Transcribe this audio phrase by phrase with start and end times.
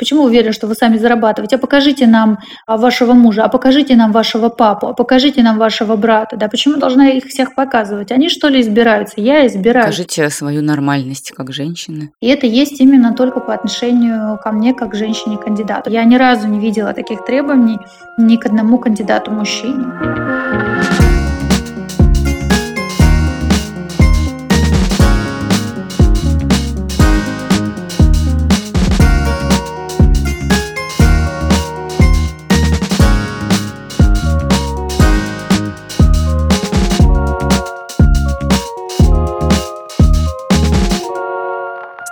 [0.00, 1.56] Почему уверен, что вы сами зарабатываете?
[1.56, 5.94] А покажите нам а, вашего мужа, а покажите нам вашего папу, а покажите нам вашего
[5.94, 6.38] брата.
[6.38, 8.10] Да почему должна их всех показывать?
[8.10, 9.20] Они что ли избираются?
[9.20, 9.84] Я избираю.
[9.84, 12.12] Покажите свою нормальность как женщины.
[12.22, 15.90] И это есть именно только по отношению ко мне как женщине-кандидату.
[15.90, 17.78] Я ни разу не видела таких требований
[18.16, 20.99] ни к одному кандидату-мужчине.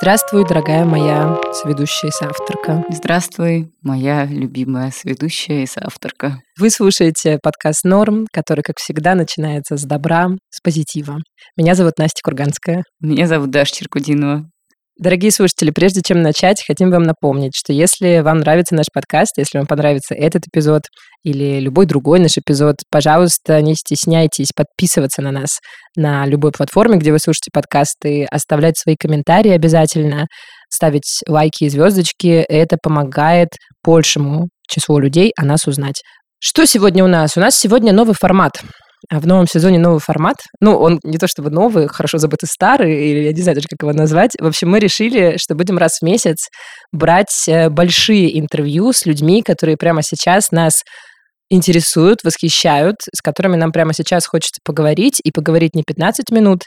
[0.01, 2.85] Здравствуй, дорогая моя сведущая и соавторка.
[2.89, 6.41] Здравствуй, моя любимая сведущая и соавторка.
[6.57, 11.19] Вы слушаете подкаст «Норм», который, как всегда, начинается с добра, с позитива.
[11.57, 12.85] Меня зовут Настя Курганская.
[13.01, 14.49] Меня зовут Даша Черкудинова.
[15.01, 19.59] Дорогие слушатели, прежде чем начать, хотим вам напомнить, что если вам нравится наш подкаст, если
[19.59, 20.83] вам понравится этот эпизод
[21.23, 25.61] или любой другой наш эпизод, пожалуйста, не стесняйтесь подписываться на нас
[25.97, 30.27] на любой платформе, где вы слушаете подкасты, оставлять свои комментарии обязательно,
[30.69, 32.45] ставить лайки и звездочки.
[32.49, 33.51] Это помогает
[33.85, 36.03] большему числу людей о нас узнать.
[36.41, 37.37] Что сегодня у нас?
[37.37, 38.63] У нас сегодня новый формат.
[39.11, 40.37] В новом сезоне новый формат.
[40.61, 43.83] Ну, он не то чтобы новый, хорошо забытый старый, или я не знаю даже, как
[43.83, 44.33] его назвать.
[44.41, 46.49] В общем, мы решили, что будем раз в месяц
[46.93, 50.83] брать э, большие интервью с людьми, которые прямо сейчас нас
[51.49, 56.63] интересуют, восхищают, с которыми нам прямо сейчас хочется поговорить, и поговорить не 15 минут,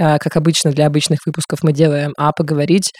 [0.00, 2.90] а, как обычно для обычных выпусков мы делаем, а поговорить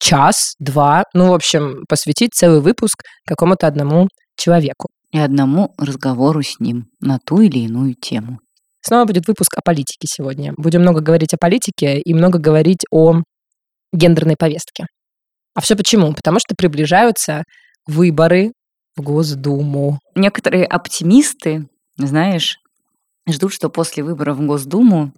[0.00, 6.58] час, два, ну, в общем, посвятить целый выпуск какому-то одному человеку и одному разговору с
[6.58, 8.40] ним на ту или иную тему.
[8.80, 10.52] Снова будет выпуск о политике сегодня.
[10.56, 13.22] Будем много говорить о политике и много говорить о
[13.92, 14.86] гендерной повестке.
[15.54, 16.12] А все почему?
[16.14, 17.44] Потому что приближаются
[17.86, 18.50] выборы
[18.96, 20.00] в Госдуму.
[20.16, 22.56] Некоторые оптимисты, знаешь,
[23.28, 25.12] ждут, что после выборов в Госдуму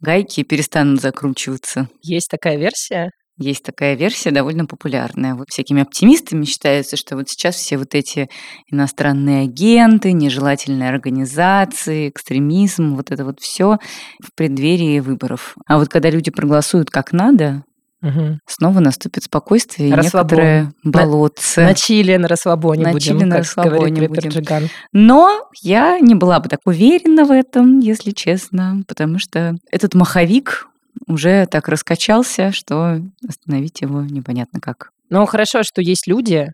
[0.00, 1.90] гайки перестанут закручиваться.
[2.02, 3.10] Есть такая версия?
[3.38, 5.34] Есть такая версия, довольно популярная.
[5.34, 8.30] Вот всякими оптимистами считается, что вот сейчас все вот эти
[8.70, 13.78] иностранные агенты, нежелательные организации, экстремизм, вот это вот все
[14.22, 15.54] в преддверии выборов.
[15.66, 17.62] А вот когда люди проголосуют как надо,
[18.02, 18.38] Угу.
[18.46, 21.62] Снова наступит спокойствие и некоторое болотце.
[21.62, 24.66] На, на Чили, на расслабоне на будем, Чили, на расслабоне будем.
[24.92, 30.68] Но я не была бы так уверена в этом, если честно, потому что этот маховик
[31.06, 34.90] уже так раскачался, что остановить его непонятно как.
[35.08, 36.48] Ну, хорошо, что есть люди,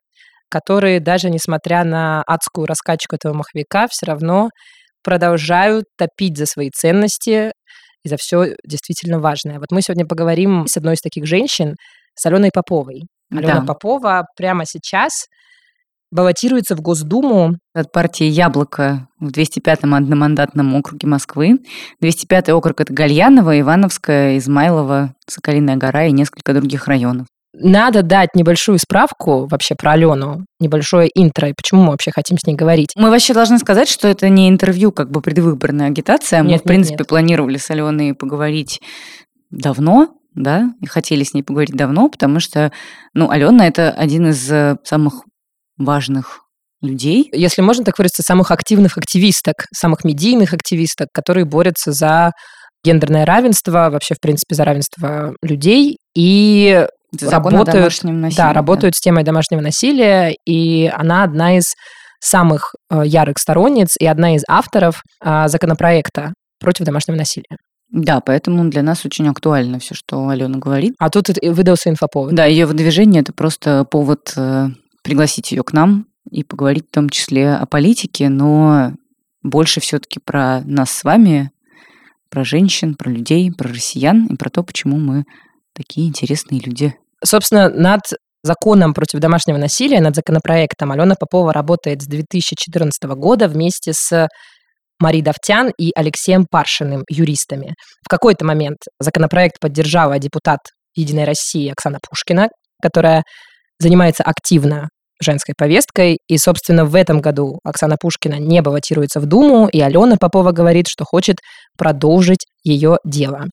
[0.50, 4.50] которые даже несмотря на адскую раскачку этого маховика, все равно
[5.02, 7.52] продолжают топить за свои ценности
[8.04, 9.58] и за все действительно важное.
[9.58, 11.74] Вот мы сегодня поговорим с одной из таких женщин,
[12.14, 13.02] с Аленой Поповой.
[13.30, 13.66] Алена да.
[13.66, 15.24] Попова прямо сейчас
[16.12, 17.59] баллотируется в Госдуму.
[17.75, 21.59] От партии «Яблоко» в 205-м одномандатном округе Москвы.
[22.03, 27.27] 205-й округ– это Гальяново, Ивановская, Измайлово, Соколиная гора и несколько других районов.
[27.55, 32.47] Надо дать небольшую справку вообще про Алену, небольшое интро, и почему мы вообще хотим с
[32.47, 32.91] ней говорить.
[32.97, 36.43] Мы вообще должны сказать, что это не интервью, как бы предвыборная агитация.
[36.43, 37.09] Мы, нет, в принципе, нет.
[37.09, 38.81] планировали с Аленой поговорить
[39.50, 42.73] давно, да, и хотели с ней поговорить давно, потому что,
[43.12, 45.25] ну, Алена– это один из э, самых
[45.84, 46.41] важных
[46.81, 47.28] людей.
[47.32, 52.32] Если можно так выразиться, самых активных активисток, самых медийных активисток, которые борются за
[52.84, 58.00] гендерное равенство, вообще, в принципе, за равенство людей и Закон работают,
[58.37, 58.97] да, работают да.
[58.97, 61.75] с темой домашнего насилия, и она одна из
[62.20, 67.56] самых э, ярых сторонниц и одна из авторов э, законопроекта против домашнего насилия.
[67.91, 70.94] Да, поэтому для нас очень актуально все, что Алена говорит.
[70.99, 72.34] А тут выдался инфоповод.
[72.34, 74.69] Да, ее выдвижение это просто повод э,
[75.02, 78.92] пригласить ее к нам и поговорить в том числе о политике, но
[79.42, 81.50] больше все-таки про нас с вами,
[82.30, 85.24] про женщин, про людей, про россиян и про то, почему мы
[85.74, 86.94] такие интересные люди.
[87.24, 88.00] Собственно, над
[88.42, 94.28] законом против домашнего насилия, над законопроектом Алена Попова работает с 2014 года вместе с
[94.98, 97.75] Марией Давтян и Алексеем Паршиным, юристами.
[98.05, 100.60] В какой-то момент законопроект поддержала депутат
[100.94, 102.48] «Единой России» Оксана Пушкина,
[102.81, 103.22] которая
[103.82, 104.88] занимается активно
[105.23, 106.19] женской повесткой.
[106.29, 110.88] И, собственно, в этом году Оксана Пушкина не баллотируется в Думу, и Алена Попова говорит,
[110.88, 111.37] что хочет
[111.76, 113.46] продолжить ее дело.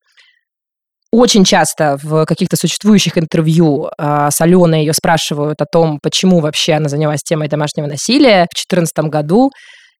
[1.11, 6.73] Очень часто в каких-то существующих интервью э, с Аленой ее спрашивают о том, почему вообще
[6.73, 8.45] она занялась темой домашнего насилия.
[8.45, 9.49] В 2014 году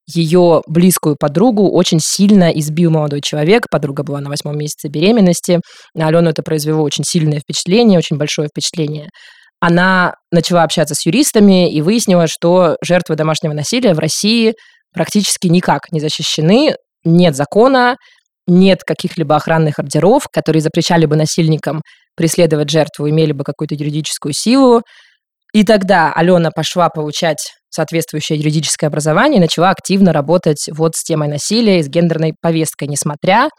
[0.08, 3.66] ее близкую подругу очень сильно избил молодой человек.
[3.72, 5.62] Подруга была на восьмом месяце беременности.
[5.96, 9.10] На Алену это произвело очень сильное впечатление, очень большое впечатление.
[9.60, 14.54] Она начала общаться с юристами и выяснила, что жертвы домашнего насилия в России
[14.94, 17.96] практически никак не защищены, нет закона,
[18.48, 21.82] нет каких-либо охранных ордеров, которые запрещали бы насильникам
[22.16, 24.82] преследовать жертву, имели бы какую-то юридическую силу.
[25.54, 31.28] И тогда Алена пошла получать соответствующее юридическое образование и начала активно работать вот с темой
[31.28, 33.50] насилия и с гендерной повесткой, несмотря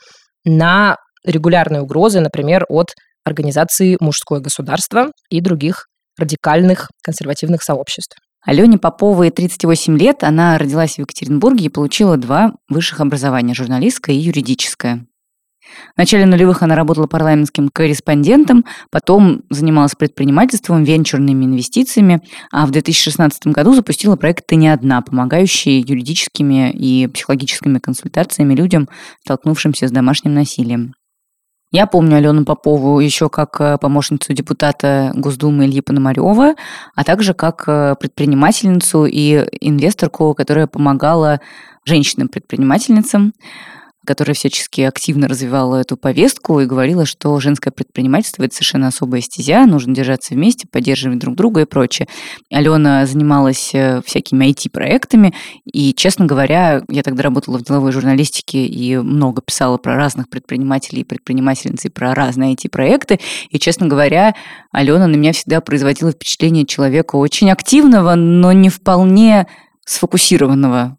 [0.44, 2.88] на регулярные угрозы, например, от
[3.24, 5.86] организации «Мужское государство» и других
[6.20, 8.16] радикальных консервативных сообществ.
[8.42, 14.18] Алене Поповой 38 лет, она родилась в Екатеринбурге и получила два высших образования– журналистское и
[14.18, 15.06] юридическое.
[15.94, 23.48] В начале нулевых она работала парламентским корреспондентом, потом занималась предпринимательством, венчурными инвестициями, а в 2016
[23.48, 28.88] году запустила проект «Ты не одна», помогающий юридическими и психологическими консультациями людям,
[29.24, 30.94] столкнувшимся с домашним насилием.
[31.72, 36.54] Я помню Алену Попову еще как э, помощницу депутата Госдумы Ильи Пономарева,
[36.96, 41.40] а также как э, предпринимательницу и инвесторку, которая помогала
[41.84, 43.34] женщинам-предпринимательницам
[44.10, 49.66] которая всячески активно развивала эту повестку и говорила, что женское предпринимательство– это совершенно особая стезя,
[49.66, 52.08] нужно держаться вместе, поддерживать друг друга и прочее.
[52.50, 55.32] Алена занималась э, всякими IT-проектами,
[55.64, 61.02] и, честно говоря, я тогда работала в деловой журналистике и много писала про разных предпринимателей
[61.02, 63.20] и предпринимательниц и про разные IT-проекты,
[63.50, 64.34] и, честно говоря,
[64.72, 69.46] Алена на меня всегда производила впечатление человека очень активного, но не вполне
[69.84, 70.96] сфокусированного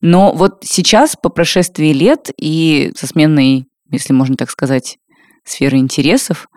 [0.00, 4.98] но вот сейчас, по прошествии лет и со сменой, если можно так сказать,
[5.44, 6.48] сферы интересов,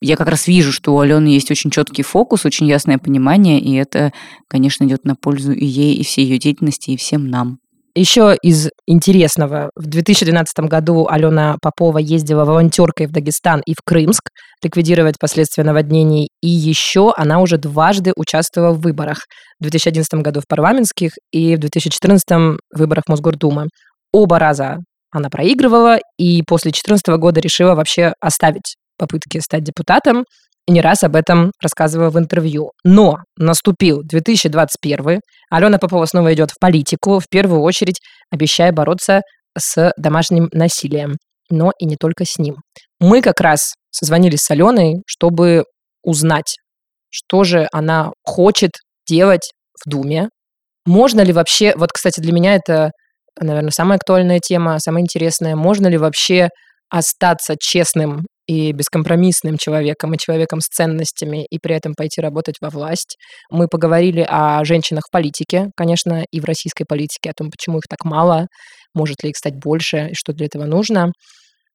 [0.00, 3.74] я как раз вижу, что у Алены есть очень четкий фокус, очень ясное понимание, и
[3.74, 4.12] это,
[4.46, 7.58] конечно, идет на пользу и ей, и всей ее деятельности, и всем нам.
[7.94, 9.70] Еще из интересного.
[9.74, 14.30] В 2012 году Алена Попова ездила волонтеркой в Дагестан и в Крымск
[14.62, 16.28] ликвидировать последствия наводнений.
[16.40, 19.26] И еще она уже дважды участвовала в выборах.
[19.58, 23.68] В 2011 году в парламентских и в 2014 в выборах Мосгордумы.
[24.12, 24.78] Оба раза
[25.10, 30.24] она проигрывала и после 2014 года решила вообще оставить попытки стать депутатом
[30.68, 32.72] не раз об этом рассказывала в интервью.
[32.84, 35.20] Но наступил 2021,
[35.50, 38.00] Алена Попова снова идет в политику, в первую очередь
[38.30, 39.22] обещая бороться
[39.56, 41.16] с домашним насилием,
[41.50, 42.56] но и не только с ним.
[43.00, 45.64] Мы как раз созвонились с Аленой, чтобы
[46.02, 46.56] узнать,
[47.10, 48.72] что же она хочет
[49.08, 50.28] делать в Думе.
[50.86, 52.90] Можно ли вообще, вот, кстати, для меня это,
[53.40, 56.48] наверное, самая актуальная тема, самая интересная, можно ли вообще
[56.90, 62.70] остаться честным и бескомпромиссным человеком, и человеком с ценностями, и при этом пойти работать во
[62.70, 63.16] власть.
[63.50, 67.84] Мы поговорили о женщинах в политике, конечно, и в российской политике, о том, почему их
[67.88, 68.46] так мало,
[68.94, 71.12] может ли их стать больше, и что для этого нужно.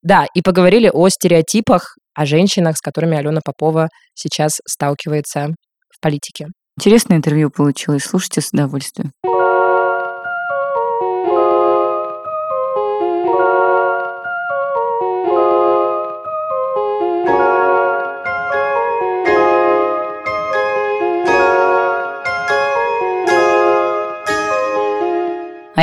[0.02, 5.50] Да, и поговорили о стереотипах, о женщинах, с которыми Алена Попова сейчас сталкивается
[5.96, 6.48] в политике.
[6.78, 8.04] Интересное интервью получилось.
[8.04, 9.12] Слушайте с удовольствием.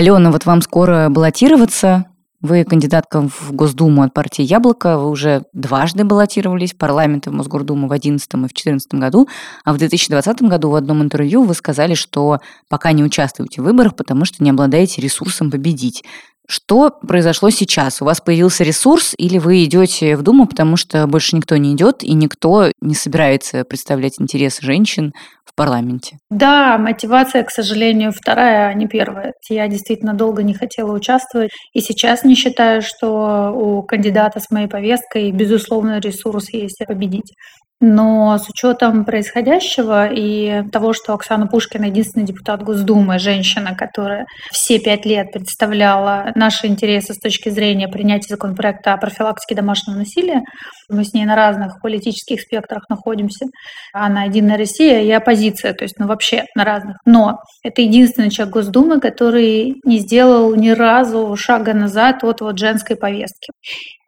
[0.00, 2.06] Алена, вот вам скоро баллотироваться.
[2.40, 4.96] Вы кандидатка в Госдуму от партии «Яблоко».
[4.96, 9.28] Вы уже дважды баллотировались в парламент и в Мосгордуму в 2011 и в 2014 году.
[9.62, 12.38] А в 2020 году в одном интервью вы сказали, что
[12.70, 16.02] пока не участвуете в выборах, потому что не обладаете ресурсом победить.
[16.50, 18.02] Что произошло сейчас?
[18.02, 22.02] У вас появился ресурс или вы идете в Думу, потому что больше никто не идет
[22.02, 25.14] и никто не собирается представлять интересы женщин
[25.44, 26.18] в парламенте?
[26.28, 29.34] Да, мотивация, к сожалению, вторая, а не первая.
[29.48, 34.66] Я действительно долго не хотела участвовать и сейчас не считаю, что у кандидата с моей
[34.66, 37.32] повесткой, безусловно, ресурс есть победить.
[37.80, 44.78] Но с учетом происходящего и того, что Оксана Пушкина единственный депутат Госдумы, женщина, которая все
[44.78, 50.42] пять лет представляла наши интересы с точки зрения принятия законопроекта о профилактике домашнего насилия,
[50.90, 53.46] мы с ней на разных политических спектрах находимся.
[53.94, 56.98] Она «Единая Россия» и оппозиция, то есть ну, вообще на разных.
[57.06, 62.96] Но это единственный человек Госдумы, который не сделал ни разу шага назад от вот женской
[62.96, 63.52] повестки.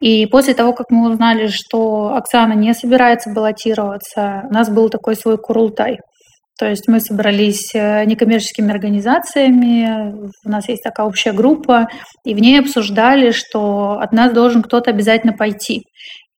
[0.03, 5.15] И после того, как мы узнали, что Оксана не собирается баллотироваться, у нас был такой
[5.15, 5.99] свой курултай.
[6.59, 11.87] То есть мы собрались э, некоммерческими организациями, у нас есть такая общая группа,
[12.25, 15.83] и в ней обсуждали, что от нас должен кто-то обязательно пойти.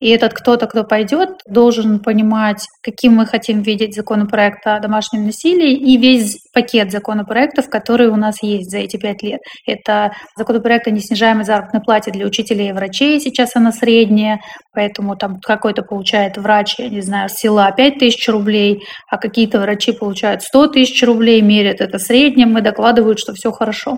[0.06, 5.74] И этот кто-то, кто пойдет, должен понимать, каким мы хотим видеть законопроект о домашнем насилии
[5.74, 9.42] и весь пакет законопроектов, которые у нас есть за эти пять лет.
[9.66, 14.42] Это законопроект о неснижаемой заработной плате для учителей и врачей, сейчас она средняя,
[14.76, 19.92] поэтому там какой-то получает врач, я не знаю, села 5 тысяч рублей, а какие-то врачи
[19.92, 23.98] получают 100 тысяч рублей, мерят это средним и докладывают, что все хорошо.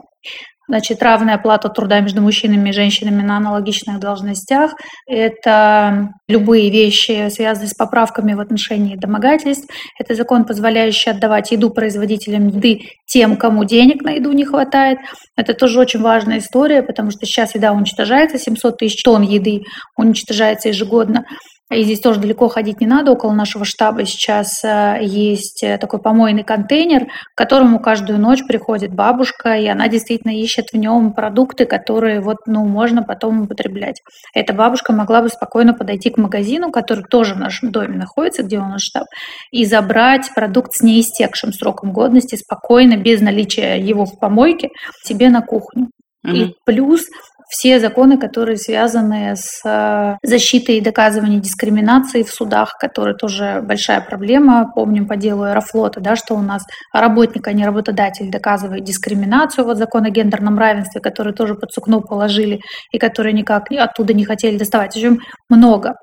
[0.68, 4.74] Значит, равная плата труда между мужчинами и женщинами на аналогичных должностях.
[5.06, 9.68] Это любые вещи, связанные с поправками в отношении домогательств.
[9.98, 15.00] Это закон, позволяющий отдавать еду производителям еды тем, кому денег на еду не хватает.
[15.38, 19.64] Это тоже очень важная история, потому что сейчас еда уничтожается, 700 тысяч тонн еды
[19.96, 21.24] уничтожается ежегодно.
[21.70, 23.12] И здесь тоже далеко ходить не надо.
[23.12, 28.94] Около нашего штаба сейчас э, есть э, такой помойный контейнер, к которому каждую ночь приходит
[28.94, 34.02] бабушка, и она действительно ищет в нем продукты, которые вот, ну, можно потом употреблять.
[34.34, 38.60] Эта бабушка могла бы спокойно подойти к магазину, который тоже в нашем доме находится, где
[38.60, 39.08] у нас штаб,
[39.52, 44.70] и забрать продукт с неистекшим сроком годности спокойно, без наличия его в помойке,
[45.04, 45.90] себе на кухню.
[46.26, 47.06] И плюс
[47.50, 54.02] все законы, которые связаны с э, защитой и доказыванием дискриминации в судах, которые тоже большая
[54.02, 54.72] проблема.
[54.76, 59.66] Помним по делу Аэрофлота, да, что у нас работник, а не работодатель доказывает дискриминацию.
[59.66, 62.60] Вот закон о гендерном равенстве, который тоже под сукно положили
[62.92, 64.94] и который никак оттуда не хотели доставать.
[64.94, 65.96] В общем, много.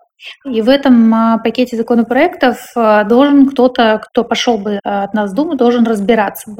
[0.47, 5.35] И в этом а, пакете законопроектов а, должен кто-то, кто пошел бы от нас в
[5.35, 6.51] Думу, должен разбираться.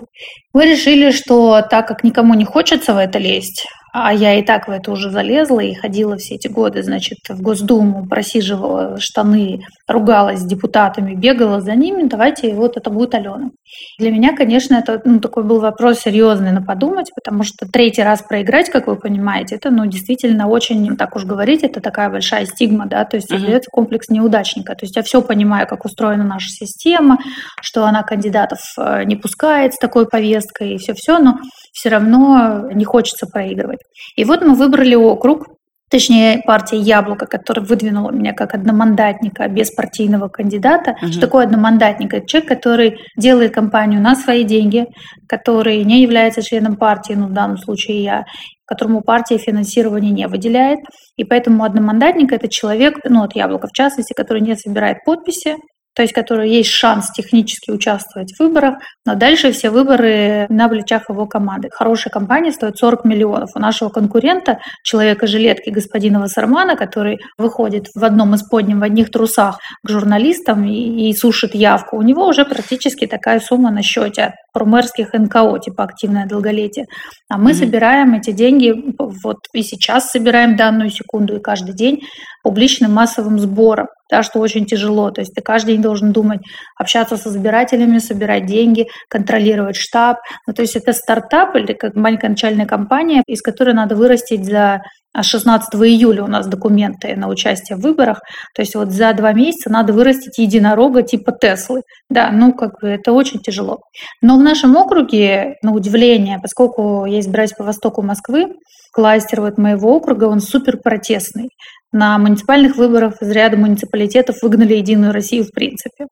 [0.53, 4.67] Мы решили, что так как никому не хочется в это лезть, а я и так
[4.67, 10.41] в это уже залезла и ходила все эти годы, значит, в Госдуму, просиживала штаны, ругалась
[10.41, 12.09] с депутатами, бегала за ними.
[12.09, 13.51] Давайте вот это будет Алена.
[14.01, 18.21] Для меня, конечно, это ну, такой был вопрос серьезный на подумать, потому что третий раз
[18.21, 22.87] проиграть, как вы понимаете, это ну, действительно очень, так уж говорить, это такая большая стигма,
[22.87, 23.63] да, то есть uh-huh.
[23.71, 24.75] комплекс неудачника.
[24.75, 27.19] То есть я все понимаю, как устроена наша система,
[27.63, 31.39] что она кандидатов э, не пускает с такой повесткой и все-все, но
[31.75, 33.81] все равно не хочется проигрывать.
[34.17, 35.49] И вот мы выбрали округ,
[35.91, 40.97] точнее партия «Яблоко», которая выдвинула меня как одномандатника без партийного кандидата.
[41.03, 41.13] Угу.
[41.13, 42.15] Что такое одномандатник?
[42.15, 44.87] Это человек, который делает кампанию на свои деньги,
[45.29, 48.25] который не является членом партии, ну в данном случае я,
[48.67, 50.79] которому партия финансирование не выделяет.
[51.17, 55.57] И поэтому одномандатник– это человек, ну от «Яблока» в частности, который не собирает подписи,
[55.95, 61.09] то есть который есть шанс технически участвовать в выборах, но дальше все выборы на плечах
[61.09, 61.69] его команды.
[61.73, 63.51] Хорошая компания стоит 40 миллионов.
[63.55, 69.59] У нашего конкурента, человека-жилетки господина Вассермана, который выходит в одном из подним, в одних трусах
[69.85, 74.65] к журналистам и, и сушит явку, у него уже практически такая сумма на счете от
[74.65, 76.87] промерских НКО, типа активное долголетие.
[77.29, 77.55] А мы mm-hmm.
[77.55, 82.03] собираем эти деньги, вот и сейчас собираем данную секунду и каждый день
[82.43, 85.11] публичным массовым сбором, да, что очень тяжело.
[85.11, 86.41] То есть ты каждый день должен думать,
[86.77, 90.19] общаться со избирателями, собирать деньги, контролировать штаб.
[90.47, 94.83] Ну, то есть это стартап или как маленькая начальная компания, из которой надо вырастить за
[95.23, 98.21] 16 июля у нас документы на участие в выборах.
[98.55, 101.83] То есть вот за два месяца надо вырастить единорога типа Теслы.
[102.11, 103.79] Да, ну как бы это очень тяжело.
[104.21, 108.47] Но в нашем округе, на удивление, поскольку я избираюсь по востоку Москвы,
[108.93, 111.49] кластер вот моего округа, он супер протестный.
[111.93, 116.07] На муниципальных выборах из ряда муниципалитетов выгнали Единую Россию в принципе.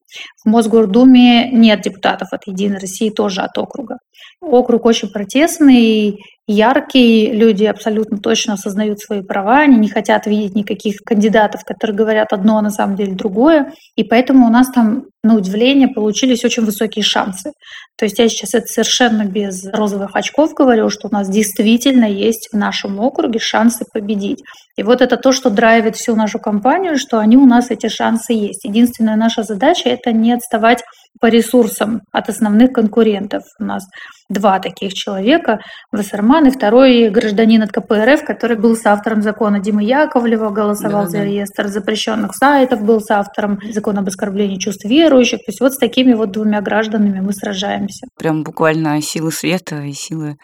[0.45, 3.97] В Мосгордуме нет депутатов от Единой России, тоже от округа.
[4.41, 10.97] Округ очень протестный, яркий, люди абсолютно точно осознают свои права, они не хотят видеть никаких
[11.05, 13.73] кандидатов, которые говорят одно, а на самом деле другое.
[13.97, 17.53] И поэтому у нас там, на удивление, получились очень высокие шансы.
[17.97, 22.49] То есть я сейчас это совершенно без розовых очков говорю, что у нас действительно есть
[22.53, 24.43] в нашем округе шансы победить.
[24.77, 28.33] И вот это то, что драйвит всю нашу компанию, что они у нас эти шансы
[28.33, 28.65] есть.
[28.65, 30.83] Единственная наша задача– это не отставать
[31.23, 33.45] по ресурсам от основных конкурентов.
[33.61, 33.85] У нас
[34.29, 35.61] два таких человека,
[35.93, 41.11] Вассерман и второй гражданин от КПРФ, который был с автором закона Дима Яковлева, голосовал да,
[41.11, 41.25] за да.
[41.25, 45.39] реестр запрещенных сайтов, был с автором закона об оскорблении чувств верующих.
[45.39, 48.09] То есть вот с такими вот двумя гражданами мы сражаемся.
[48.19, 50.39] Прям буквально силы света и силы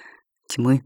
[0.49, 0.83] тьмы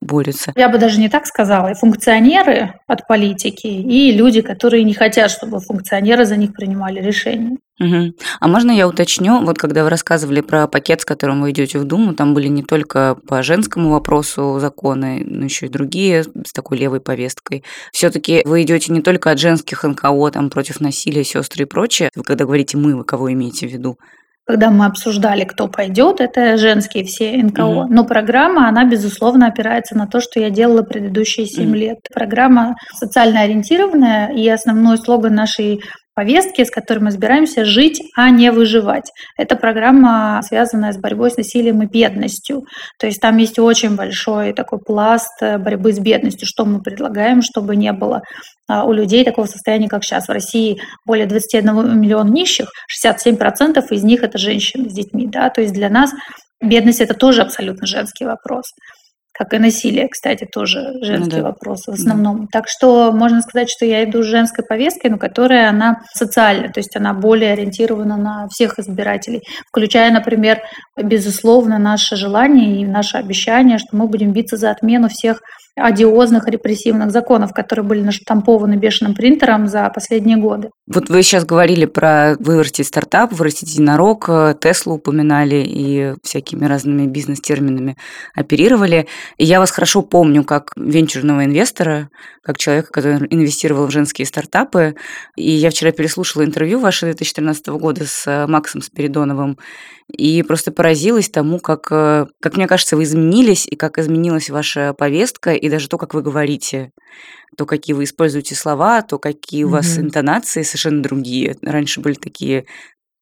[0.00, 0.52] борются.
[0.56, 1.68] Я бы даже не так сказала.
[1.68, 7.56] И функционеры от политики, и люди, которые не хотят, чтобы функционеры за них принимали решения.
[7.80, 8.12] Угу.
[8.40, 11.84] А можно я уточню, вот когда вы рассказывали про пакет, с которым вы идете в
[11.84, 16.78] Думу, там были не только по женскому вопросу законы, но еще и другие с такой
[16.78, 17.62] левой повесткой.
[17.92, 22.10] Все-таки вы идете не только от женских НКО, там против насилия, сестры и прочее.
[22.16, 23.96] Вы когда говорите мы, вы кого имеете в виду?
[24.48, 27.60] Когда мы обсуждали, кто пойдет, это женские все НКО.
[27.60, 27.86] Mm-hmm.
[27.90, 31.76] Но программа, она, безусловно, опирается на то, что я делала предыдущие 7 mm-hmm.
[31.76, 31.98] лет.
[32.14, 35.82] Программа социально ориентированная, и основной слоган нашей
[36.18, 39.12] повестки, с которой мы собираемся жить, а не выживать.
[39.36, 42.64] Это программа, связанная с борьбой с насилием и бедностью.
[42.98, 47.40] То есть там есть очень большой такой пласт э, борьбы с бедностью, что мы предлагаем,
[47.40, 48.22] чтобы не было
[48.66, 50.26] а, у людей такого состояния, как сейчас.
[50.26, 55.28] В России более 21 миллиона нищих, 67% из них это женщины с детьми.
[55.28, 55.50] Да?
[55.50, 56.10] То есть для нас
[56.60, 58.72] бедность– это тоже абсолютно женский вопрос
[59.38, 61.48] как и насилие, кстати, тоже женский ну, да.
[61.50, 62.40] вопрос в основном.
[62.40, 62.46] Да.
[62.50, 66.80] Так что можно сказать, что я иду с женской повесткой, но которая она социальная, то
[66.80, 70.60] есть она более ориентирована на всех избирателей, включая, например,
[70.96, 75.40] безусловно, наше желание и наше обещание, что мы будем биться за отмену всех
[75.78, 80.70] одиозных репрессивных законов, которые были наштампованы бешеным принтером за последние годы.
[80.86, 87.06] Вот вы сейчас говорили про вырастить стартап, вырастить единорог, э, Теслу упоминали и всякими разными
[87.06, 87.96] бизнес-терминами
[88.34, 89.06] оперировали.
[89.36, 92.08] И я вас хорошо помню как венчурного инвестора,
[92.42, 94.94] как человека, который инвестировал в женские стартапы.
[95.36, 99.58] И я вчера переслушала интервью ваше 2014 года с э, Максом Спиридоновым
[100.10, 104.94] и просто поразилась тому, как, э, как мне кажется, вы изменились, и как изменилась ваша
[104.94, 106.92] повестка, и даже то, как вы говорите,
[107.56, 110.02] то, какие вы используете слова, то, какие у вас mm-hmm.
[110.02, 111.56] интонации совершенно другие.
[111.62, 112.64] Раньше были такие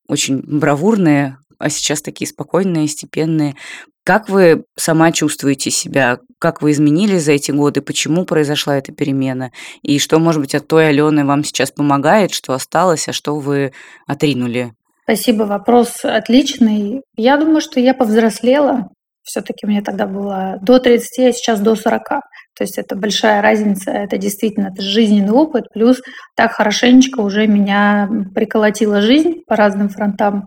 [0.09, 3.57] очень бравурные, а сейчас такие спокойные, степенные.
[4.05, 6.21] Как вы сама чувствуете себя?
[6.39, 7.83] Как вы изменились за эти годы?
[7.83, 9.51] Почему произошла эта перемена?
[9.83, 13.73] И что, может быть, от той Алены вам сейчас помогает, что осталось, а что вы
[14.07, 14.75] отринули?
[15.09, 17.03] Спасибо, вопрос отличный.
[17.17, 18.89] Я думаю, что я повзрослела.
[19.23, 22.03] Все-таки мне тогда было до 30, а сейчас до 40.
[22.09, 22.21] То
[22.59, 26.03] есть это большая разница, это действительно это жизненный опыт, плюс
[26.35, 30.47] так хорошенечко уже меня приколотила жизнь по разным фронтам.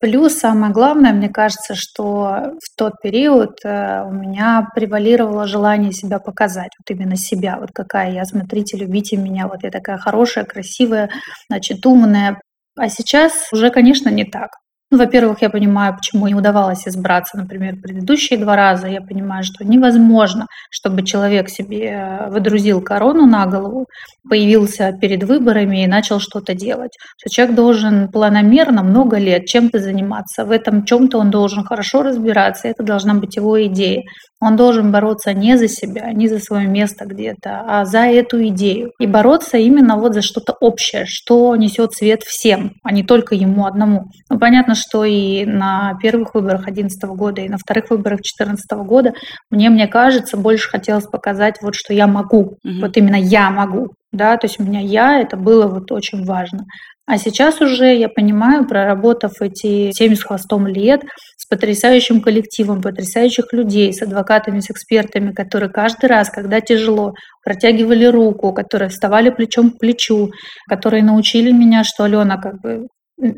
[0.00, 6.18] Плюс самое главное, мне кажется, что в тот период э, у меня превалировало желание себя
[6.20, 11.10] показать, вот именно себя, вот какая я, смотрите, любите меня, вот я такая хорошая, красивая,
[11.48, 12.38] значит, умная,
[12.76, 14.52] а сейчас уже, конечно, не так.
[14.94, 18.86] Ну, во-первых, я понимаю, почему не удавалось избраться, например, предыдущие два раза.
[18.86, 23.86] Я понимаю, что невозможно, чтобы человек себе э, выдрузил корону на голову,
[24.28, 26.92] появился перед выборами и начал что-то делать.
[27.18, 30.44] Что человек должен планомерно много лет чем-то заниматься.
[30.44, 32.68] В этом чем-то он должен хорошо разбираться.
[32.68, 34.04] Это должна быть его идея.
[34.40, 38.90] Он должен бороться не за себя, не за свое место где-то, а за эту идею.
[39.00, 43.64] И бороться именно вот за что-то общее, что несет свет всем, а не только ему
[43.64, 44.04] одному.
[44.28, 49.14] Ну, понятно, что и на первых выборах 2011 года, и на вторых выборах 2014 года
[49.50, 52.58] мне, мне кажется, больше хотелось показать вот, что я могу.
[52.64, 52.80] Угу.
[52.80, 53.88] Вот именно я могу.
[54.12, 56.64] Да, то есть у меня я, это было вот очень важно.
[57.06, 61.02] А сейчас уже я понимаю, проработав эти 7 с хвостом лет
[61.36, 67.12] с потрясающим коллективом, потрясающих людей, с адвокатами, с экспертами, которые каждый раз, когда тяжело,
[67.44, 70.30] протягивали руку, которые вставали плечом к плечу,
[70.66, 72.86] которые научили меня, что Алена как бы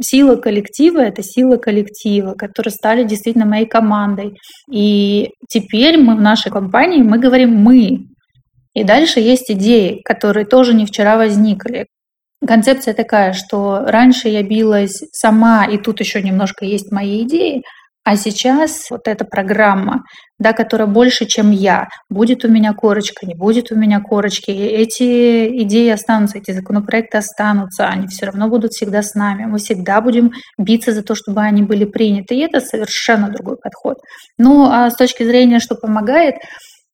[0.01, 4.39] сила коллектива– это сила коллектива, которые стали действительно моей командой.
[4.73, 8.07] И теперь мы в нашей компании, мы говорим «мы»,
[8.75, 11.87] и дальше есть идеи, которые тоже не вчера возникли.
[12.47, 17.63] Концепция такая, что раньше я билась сама, и тут еще немножко есть мои идеи,
[18.07, 20.05] а сейчас вот эта программа,
[20.39, 25.65] да, которая больше, чем я, будет у меня корочка, не будет у меня корочки, эти
[25.65, 30.31] идеи останутся, эти законопроекты останутся, они все равно будут всегда с нами, мы всегда будем
[30.57, 33.97] биться за то, чтобы они были приняты, и это совершенно другой подход.
[34.39, 36.37] Ну, а с точки зрения, что помогает,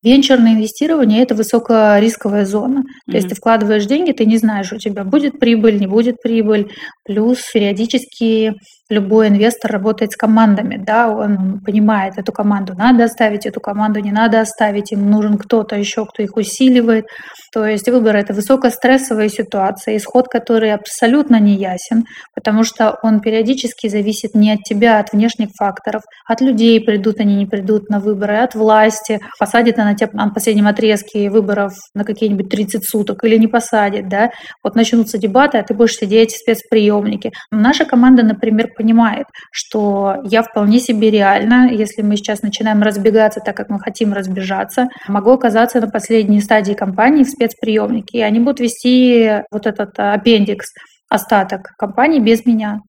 [0.03, 2.81] Венчурное инвестирование– это высокорисковая зона.
[2.81, 3.11] Mm-hmm.
[3.11, 6.73] То есть ты вкладываешь деньги, ты не знаешь, у тебя будет прибыль, не будет прибыль.
[7.05, 8.55] Плюс периодически
[8.93, 14.13] любой инвестор работает с командами, да, он понимает, эту команду надо оставить, эту команду не
[14.13, 17.07] надо оставить, им нужен кто-то еще, кто их усиливает.
[17.53, 23.89] То есть выбор– это высокострессовая ситуация, исход который абсолютно не ясен, потому что он периодически
[23.89, 27.99] зависит не от тебя, а от внешних факторов, от людей придут они, не придут на
[27.99, 33.37] выборы, от власти, посадит она тебя на последнем отрезке выборов на какие-нибудь 30 суток или
[33.37, 34.31] не посадит, да,
[34.63, 37.33] вот начнутся дебаты, а ты будешь сидеть в спецприемнике.
[37.51, 43.57] Наша команда, например, понимает, что я вполне себе реально, если мы сейчас начинаем разбегаться так,
[43.57, 48.61] как мы хотим разбежаться, могу оказаться на последней стадии компании в спецприемнике, и они будут
[48.61, 50.67] вести вот этот аппендикс,
[51.09, 52.81] остаток компании без меня.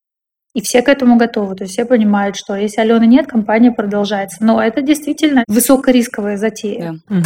[0.53, 1.55] И все к этому готовы.
[1.55, 4.37] То есть все понимают, что если Алены нет, компания продолжается.
[4.41, 6.99] Но это действительно высокорисковая затея.
[7.09, 7.15] Да.
[7.17, 7.25] Угу.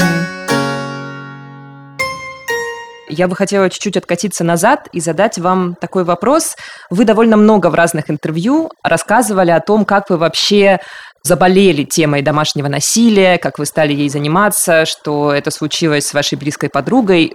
[3.09, 6.55] Я бы хотела чуть-чуть откатиться назад и задать вам такой вопрос.
[6.89, 10.79] Вы довольно много в разных интервью рассказывали о том, как вы вообще
[11.23, 16.69] заболели темой домашнего насилия, как вы стали ей заниматься, что это случилось с вашей близкой
[16.69, 17.33] подругой.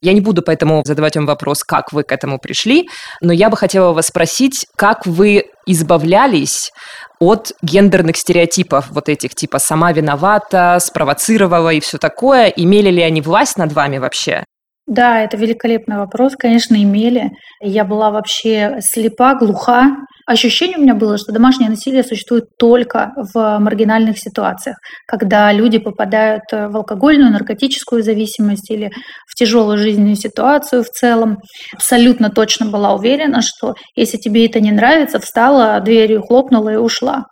[0.00, 2.88] Я не буду поэтому задавать вам вопрос, как вы к этому пришли,
[3.20, 6.72] но я бы хотела вас спросить, как вы избавлялись
[7.18, 12.48] от гендерных стереотипов, вот этих типа «сама виновата», «спровоцировала» и все такое.
[12.48, 14.44] Имели ли они власть над вами вообще?
[14.90, 17.30] Да, это великолепный вопрос, конечно, имели.
[17.60, 19.98] Я была вообще слепа, глуха.
[20.26, 26.42] Ощущение у меня было, что домашнее насилие существует только в маргинальных ситуациях, когда люди попадают
[26.50, 28.90] в алкогольную, наркотическую зависимость или
[29.28, 31.38] в тяжелую жизненную ситуацию в целом.
[31.72, 37.26] Абсолютно точно была уверена, что если тебе это не нравится, встала, дверью хлопнула и ушла.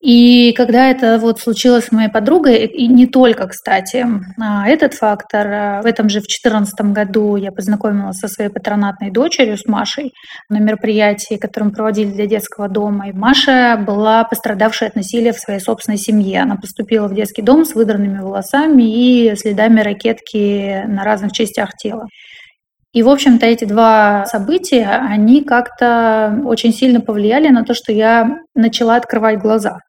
[0.00, 4.06] И когда это вот случилось с моей подругой, и не только, кстати,
[4.40, 9.10] а этот фактор, а в этом же в 2014 году я познакомилась со своей патронатной
[9.10, 10.12] дочерью, с Машей,
[10.48, 13.08] на мероприятии, которое мы проводили для детского дома.
[13.08, 16.42] И Маша была пострадавшей от насилия в своей собственной семье.
[16.42, 22.06] Она поступила в детский дом с выдранными волосами и следами ракетки на разных частях тела.
[22.92, 28.38] И, в общем-то, эти два события, они как-то очень сильно повлияли на то, что я
[28.54, 29.80] начала открывать глаза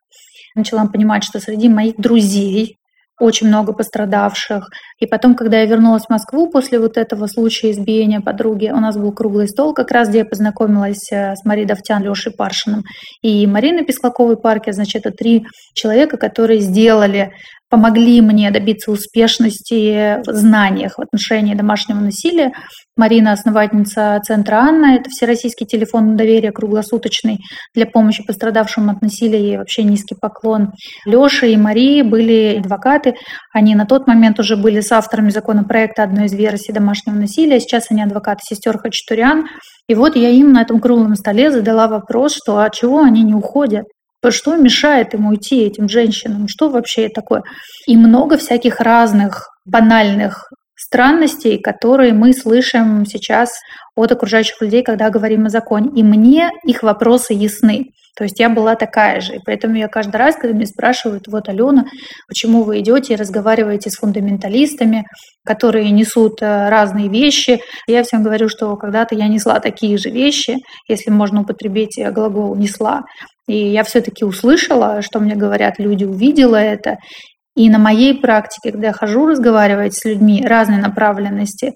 [0.56, 2.80] начала понимать, что среди моих друзей
[3.20, 4.70] очень много пострадавших.
[5.00, 8.98] И потом, когда я вернулась в Москву после вот этого случая избиения подруги, у нас
[8.98, 12.84] был круглый стол, как раз где я познакомилась э, с Марией Давтян, Лешей Паршиным
[13.22, 14.72] и Мариной Песклаковой парке.
[14.72, 17.34] Значит, это три человека, которые сделали
[17.70, 22.52] помогли мне добиться успешности в знаниях в отношении домашнего насилия.
[22.98, 27.40] Марина, основательница Центра Анна, это всероссийский телефон доверия круглосуточный
[27.74, 30.72] для помощи пострадавшим от насилия и вообще низкий поклон.
[31.06, 33.16] Леша и Мария были адвокаты,
[33.54, 37.88] они на тот момент уже были с авторами законопроекта одной из версий домашнего насилия, сейчас
[37.90, 39.46] они адвокаты сестер Хачатурян.
[39.88, 43.34] И вот я им на этом круглом столе задала вопрос, что а чего они не
[43.34, 43.86] уходят?
[44.28, 46.48] Что мешает им уйти, этим женщинам?
[46.48, 47.44] Что вообще такое?
[47.88, 53.52] И много всяких разных банальных странностей, которые мы слышим сейчас
[53.96, 55.90] от окружающих людей, когда говорим о законе.
[55.96, 57.92] И мне их вопросы ясны.
[58.15, 59.36] То есть я была такая же.
[59.36, 61.86] И поэтому я каждый раз, когда меня спрашивают, вот, Алена,
[62.28, 65.06] почему вы идете и разговариваете с фундаменталистами,
[65.45, 70.58] которые несут э, разные вещи, я всем говорю, что когда-то я несла такие же вещи,
[70.88, 73.04] если можно употребить глагол «несла».
[73.48, 76.98] И я все-таки услышала, что мне говорят люди, увидела это.
[77.56, 81.74] И на моей практике, когда я хожу разговаривать с людьми разной направленности,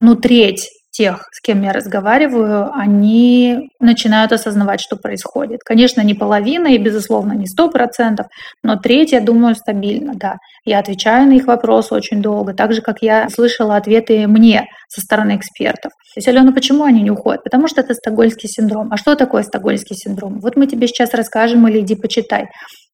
[0.00, 5.60] ну, треть тех, с кем я разговариваю, они начинают осознавать, что происходит.
[5.64, 8.26] Конечно, не половина и, безусловно, не сто процентов,
[8.62, 10.36] но треть, я думаю, стабильно, да.
[10.64, 15.00] Я отвечаю на их вопросы очень долго, так же, как я слышала ответы мне со
[15.00, 15.90] стороны экспертов.
[16.14, 17.42] То есть, Алена, почему они не уходят?
[17.42, 18.88] Потому что это стокгольмский синдром.
[18.92, 20.38] А что такое стокгольмский синдром?
[20.40, 22.46] Вот мы тебе сейчас расскажем или иди почитай.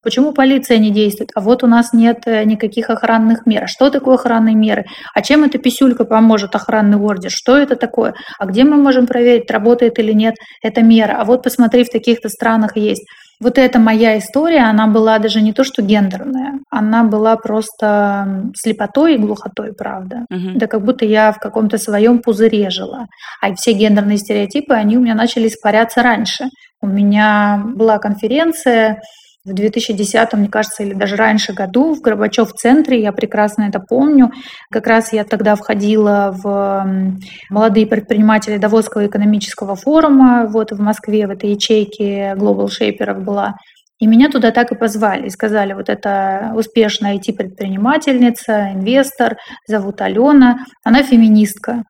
[0.02, 1.30] Почему полиция не действует?
[1.34, 3.68] А вот у нас нет э, никаких охранных мер.
[3.68, 4.86] Что такое охранные меры?
[5.14, 7.30] А чем эта писюлька поможет охранный ордер?
[7.30, 8.14] Что это такое?
[8.38, 11.18] А где мы можем проверить, работает или нет эта мера?
[11.20, 13.04] А вот посмотри, в таких-то странах есть.
[13.40, 19.14] Вот эта моя история, она была даже не то, что гендерная, она была просто слепотой
[19.14, 20.26] и глухотой, правда.
[20.30, 20.50] Угу.
[20.58, 23.06] Да как будто я в каком-то своем пузыре жила.
[23.40, 26.50] А все гендерные стереотипы, они у меня начали испаряться раньше.
[26.82, 29.00] У меня была конференция
[29.44, 34.32] в 2010, мне кажется, или даже раньше году в Горбачев-центре, я прекрасно это помню.
[34.70, 37.14] Как раз я тогда входила в
[37.48, 43.54] молодые предприниматели Давосского экономического форума, вот в Москве, в этой ячейке Global Shaperов была.
[43.98, 50.64] И меня туда так и позвали, и сказали, вот это успешная IT-предпринимательница, инвестор, зовут Алена,
[50.84, 51.84] она феминистка.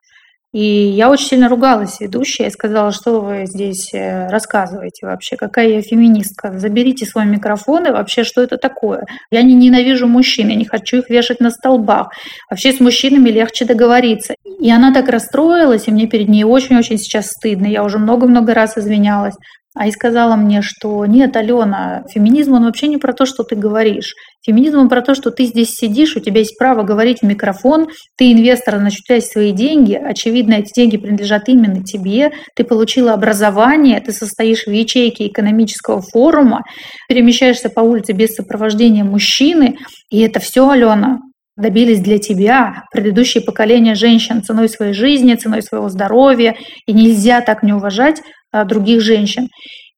[0.52, 5.68] И я очень сильно ругалась ведущей и сказала, что вы здесь э, рассказываете вообще, какая
[5.68, 6.58] я феминистка.
[6.58, 9.04] Заберите свой микрофон и вообще, что это такое.
[9.30, 12.10] Я не ненавижу мужчин, я не хочу их вешать на столбах.
[12.50, 14.34] Вообще с мужчинами легче договориться.
[14.60, 17.66] И она так расстроилась, и мне перед ней очень-очень сейчас стыдно.
[17.66, 19.34] Я уже много-много раз извинялась.
[19.76, 23.54] А и сказала мне, что нет, Алена, феминизм он вообще не про то, что ты
[23.54, 24.14] говоришь.
[24.44, 27.86] Феминизм он про то, что ты здесь сидишь, у тебя есть право говорить в микрофон,
[28.16, 32.64] ты инвестор, значит, у тебя есть свои деньги, очевидно, эти деньги принадлежат именно тебе, ты
[32.64, 36.62] получила образование, ты состоишь в ячейке экономического форума,
[37.08, 39.76] перемещаешься по улице без сопровождения мужчины,
[40.10, 41.20] и это все, Алена,
[41.56, 42.84] добились для тебя.
[42.90, 46.56] Предыдущие поколения женщин ценой своей жизни, ценой своего здоровья,
[46.86, 49.48] и нельзя так не уважать других женщин.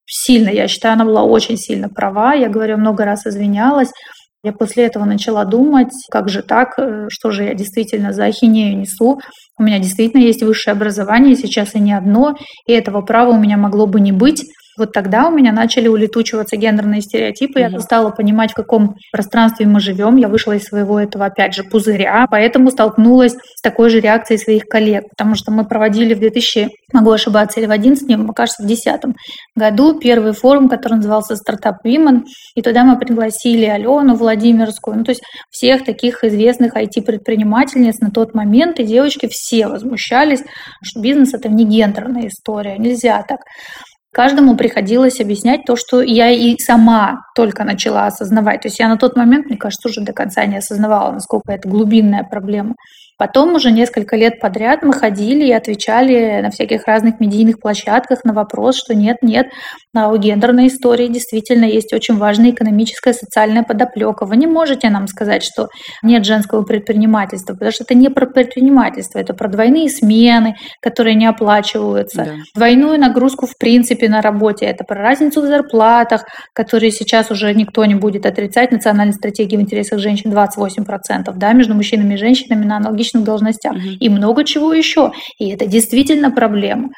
[0.07, 3.91] Сильно, я считаю, она была очень сильно права, я говорю, много раз извинялась.
[4.45, 8.77] Я после этого начала думать, как же так, э, что же я действительно за ахинею
[8.77, 9.21] несу.
[9.57, 12.37] У меня действительно есть высшее образование, сейчас и не одно,
[12.67, 14.43] и этого права у меня могло бы не быть.
[14.79, 17.73] Вот тогда у меня начали улетучиваться гендерные стереотипы, mm-hmm.
[17.73, 20.17] я стала понимать, в каком пространстве мы живем.
[20.17, 24.65] Я вышла из своего этого, опять же, пузыря, поэтому столкнулась с такой же реакцией своих
[24.65, 28.67] коллег, потому что мы проводили в 2000, могу ошибаться, или в 11, мне кажется, в
[28.67, 29.15] 2010
[29.55, 32.23] году первый форум, который назывался Startup Women,
[32.55, 38.35] и туда мы пригласили Алену Владимирскую, ну то есть всех таких известных IT-предпринимательниц на тот
[38.35, 40.43] момент, и девочки все возмущались,
[40.83, 43.41] что бизнес это не гендерная история, нельзя так.
[44.13, 48.61] Каждому приходилось объяснять то, что я и сама только начала осознавать.
[48.61, 51.67] То есть я на тот момент, мне кажется, уже до конца не осознавала, насколько это
[51.67, 52.75] глубинная проблема.
[53.23, 58.33] Потом уже несколько лет подряд мы ходили и отвечали на всяких разных медийных площадках на
[58.33, 59.47] вопрос, что нет, нет,
[59.95, 64.27] у гендерной истории действительно есть очень важная экономическая, социальная подоплека.
[64.27, 65.69] Вы не можете нам сказать, что
[66.03, 71.27] нет женского предпринимательства, потому что это не про предпринимательство, это про двойные смены, которые не
[71.27, 72.33] оплачиваются, да.
[72.57, 77.85] двойную нагрузку в принципе на работе, это про разницу в зарплатах, которые сейчас уже никто
[77.85, 78.73] не будет отрицать.
[78.73, 82.81] Национальной стратегии в интересах женщин 28%, да, между мужчинами и женщинами на
[83.13, 83.73] аналогичных должностях.
[83.73, 83.97] Угу.
[84.01, 85.13] И много чего еще.
[85.39, 86.91] И это действительно проблема.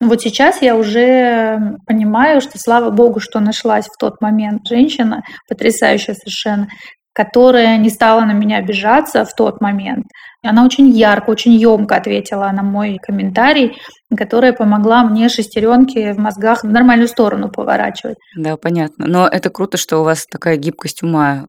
[0.00, 6.14] Вот сейчас я уже понимаю, что слава богу, что нашлась в тот момент женщина, потрясающая
[6.14, 6.68] совершенно,
[7.12, 10.06] которая не стала на меня обижаться в тот момент.
[10.42, 13.76] Она очень ярко, очень емко ответила на мой комментарий,
[14.16, 18.16] которая помогла мне шестеренки в мозгах в нормальную сторону поворачивать.
[18.34, 19.06] Да, понятно.
[19.06, 21.44] Но это круто, что у вас такая гибкость ума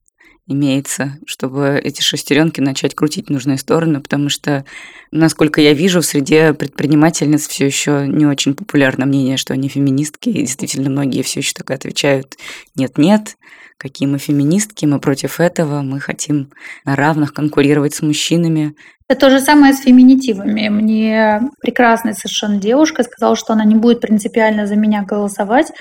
[0.47, 4.65] имеется, чтобы эти шестеренки начать крутить в нужные стороны, потому что,
[5.11, 10.29] насколько я вижу, в среде предпринимательниц все еще не очень популярно мнение, что они феминистки,
[10.29, 12.37] и действительно многие все еще так отвечают
[12.75, 13.37] «нет-нет»,
[13.77, 16.51] какие мы феминистки, мы против этого, мы хотим
[16.85, 18.75] на равных конкурировать с мужчинами.
[19.07, 20.69] Это то же самое с феминитивами.
[20.69, 25.71] Мне прекрасная совершенно девушка сказала, что она не будет принципиально за меня голосовать,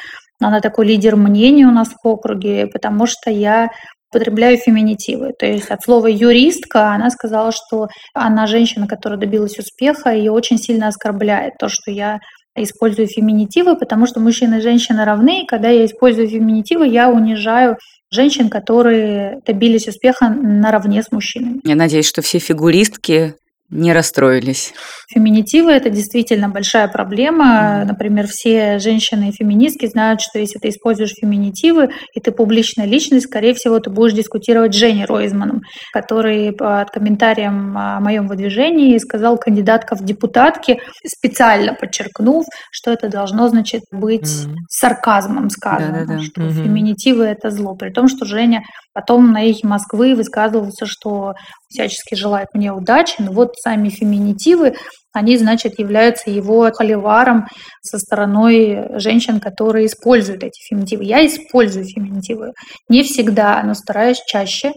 [0.40, 3.68] но она такой лидер мнений у нас в округе, потому что я
[4.10, 5.32] употребляю феминитивы.
[5.38, 10.58] То есть от слова юристка она сказала, что она женщина, которая добилась успеха, ее очень
[10.58, 12.18] сильно оскорбляет то, что я
[12.56, 17.76] использую феминитивы, потому что мужчины и женщины равны, и когда я использую феминитивы, я унижаю
[18.10, 21.60] женщин, которые добились успеха наравне с мужчинами.
[21.64, 23.34] Я надеюсь, что все фигуристки
[23.70, 24.72] не расстроились.
[25.12, 27.84] Феминитивы– это действительно большая проблема.
[27.84, 33.78] Например, все женщины-феминистки знают, что если ты используешь феминитивы, и ты публичная личность, скорее всего,
[33.78, 40.04] ты будешь дискутировать с Женей Ройзманом, который под комментарием о моем выдвижении сказал кандидатка в
[40.04, 44.54] депутатки, специально подчеркнув, что это должно, значит, быть mm-hmm.
[44.68, 46.22] сарказмом сказано, Да-да-да.
[46.22, 46.64] что mm-hmm.
[46.64, 47.74] феминитивы– это зло.
[47.74, 51.34] При том, что Женя потом на эхе Москвы высказывался, что
[51.70, 54.74] всячески желает мне удачи, но вот сами феминитивы,
[55.12, 57.46] они, значит, являются его холиваром
[57.80, 61.04] со стороной женщин, которые используют эти феминитивы.
[61.04, 62.52] Я использую феминитивы.
[62.88, 64.72] Не всегда, но стараюсь чаще,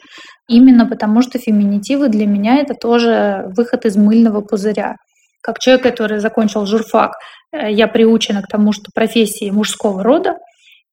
[0.48, 4.96] именно потому что феминитивы для меня это тоже выход из мыльного пузыря.
[5.42, 7.12] Как человек, который закончил журфак,
[7.52, 10.38] э, я приучена к тому, что профессии мужского рода,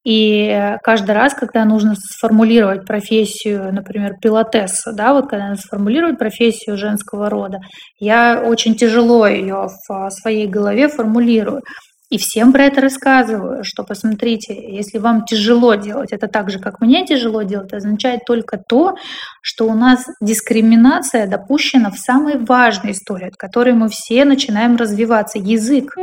[0.03, 6.77] и каждый раз, когда нужно сформулировать профессию, например, пилотесса, да, вот когда надо сформулировать профессию
[6.77, 7.59] женского рода,
[7.99, 11.61] я очень тяжело ее в своей голове формулирую.
[12.09, 16.81] И всем про это рассказываю, что посмотрите, если вам тяжело делать это так же, как
[16.81, 18.95] мне тяжело делать, означает только то,
[19.41, 25.37] что у нас дискриминация допущена в самой важной истории, от которой мы все начинаем развиваться–
[25.39, 25.95] язык.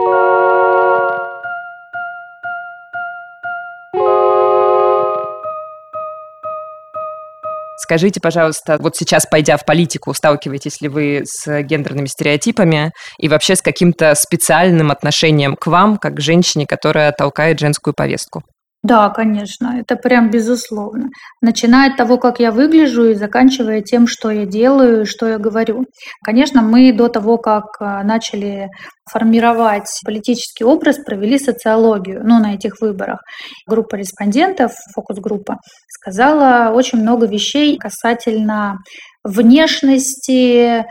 [7.88, 13.57] Скажите, пожалуйста, вот сейчас, пойдя в политику, сталкиваетесь ли вы с гендерными стереотипами и вообще
[13.57, 18.42] с каким-то специальным отношением к вам, как к женщине, которая толкает женскую повестку?
[18.84, 21.08] Да, конечно, это прям безусловно.
[21.40, 25.86] Начиная от того, как я выгляжу, и заканчивая тем, что я делаю, что я говорю.
[26.24, 28.68] Конечно, мы до того, как а, начали
[29.10, 33.18] формировать политический образ, провели социологию, ну, на этих выборах.
[33.66, 35.56] Группа респондентов, фокус-группа,
[35.88, 38.78] сказала очень много вещей касательно
[39.24, 40.84] внешности,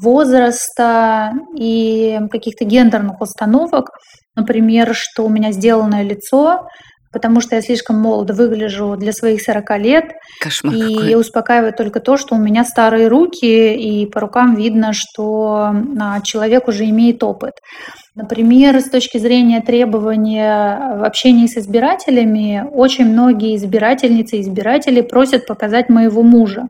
[0.00, 3.90] возраста и каких-то гендерных установок.
[4.34, 6.66] Например, что у меня сделанное лицо,
[7.14, 10.12] потому что я слишком молодо выгляжу для своих 40 лет.
[10.40, 11.14] Кошмар и какой.
[11.14, 16.68] успокаивает только то, что у меня старые руки, и по рукам видно, что а, человек
[16.68, 17.54] уже имеет опыт.
[18.14, 25.46] Например, с точки зрения требования в общении с избирателями, очень многие избирательницы и избиратели просят
[25.46, 26.68] показать моего мужа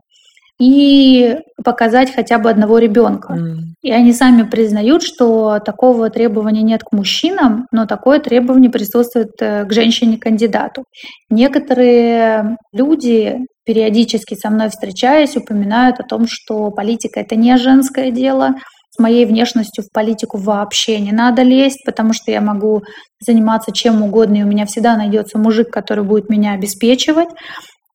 [0.59, 3.35] и показать хотя бы одного ребенка.
[3.35, 3.57] Mm.
[3.83, 9.65] И они сами признают, что такого требования нет к мужчинам, но такое требование присутствует э,
[9.65, 10.85] к женщине-кандидату.
[11.29, 18.55] Некоторые люди, периодически со мной встречаясь, упоминают о том, что политика это не женское дело,
[18.95, 22.85] с моей внешностью в политику вообще не надо лезть, потому что я могу
[23.21, 27.29] заниматься чем угодно, и у меня всегда найдется мужик, который будет меня обеспечивать.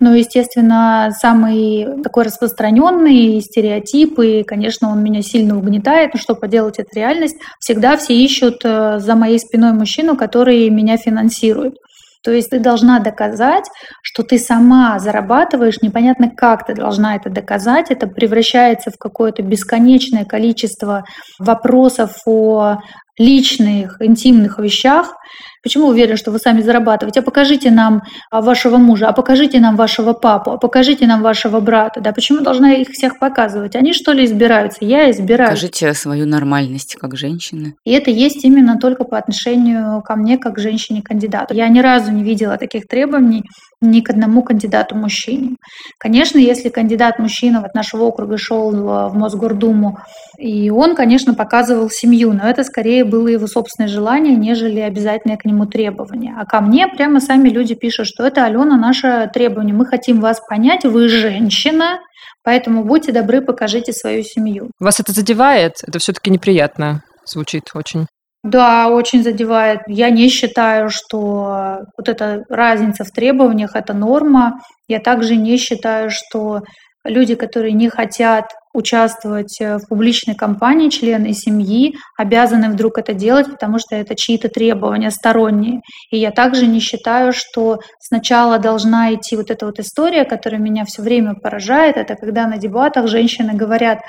[0.01, 6.79] Ну, естественно, самый такой распространенный стереотип, и, конечно, он меня сильно угнетает, но что поделать,
[6.79, 7.35] это реальность.
[7.59, 11.75] Всегда все ищут э, за моей спиной мужчину, который меня финансирует.
[12.23, 13.65] То есть ты должна доказать,
[14.01, 17.91] что ты сама зарабатываешь, непонятно как ты должна это доказать.
[17.91, 21.05] Это превращается в какое-то бесконечное количество
[21.39, 22.79] вопросов о
[23.19, 25.13] личных, интимных вещах,
[25.61, 27.19] Почему уверен, что вы сами зарабатываете?
[27.19, 31.59] А покажите нам а, вашего мужа, а покажите нам вашего папу, а покажите нам вашего
[31.59, 31.99] брата.
[31.99, 33.75] Да почему должна их всех показывать?
[33.75, 34.85] Они что ли избираются?
[34.85, 35.49] Я избираю.
[35.49, 37.75] Покажите свою нормальность как женщины.
[37.83, 41.53] И это есть именно только по отношению ко мне как женщине-кандидату.
[41.53, 43.43] Я ни разу не видела таких требований
[43.81, 45.55] ни к одному кандидату мужчине.
[45.97, 49.99] Конечно, если кандидат мужчина от нашего округа шел в Мосгордуму,
[50.37, 55.45] и он, конечно, показывал семью, но это скорее было его собственное желание, нежели обязательное к
[55.45, 56.35] нему требование.
[56.37, 59.73] А ко мне прямо сами люди пишут, что это, Алена, наше требование.
[59.73, 61.99] Мы хотим вас понять, вы женщина,
[62.43, 64.71] поэтому будьте добры, покажите свою семью.
[64.79, 65.73] Вас это задевает?
[65.87, 68.07] Это все-таки неприятно звучит очень.
[68.43, 69.81] Да, очень задевает.
[69.87, 74.61] Я не считаю, что вот эта разница в требованиях– это норма.
[74.87, 76.61] Я также не считаю, что
[77.03, 83.49] люди, которые не хотят участвовать э, в публичной кампании, члены семьи обязаны вдруг это делать,
[83.49, 85.81] потому что это чьи-то требования сторонние.
[86.11, 90.85] И я также не считаю, что сначала должна идти вот эта вот история, которая меня
[90.85, 93.99] все время поражает, это когда на дебатах женщины говорят,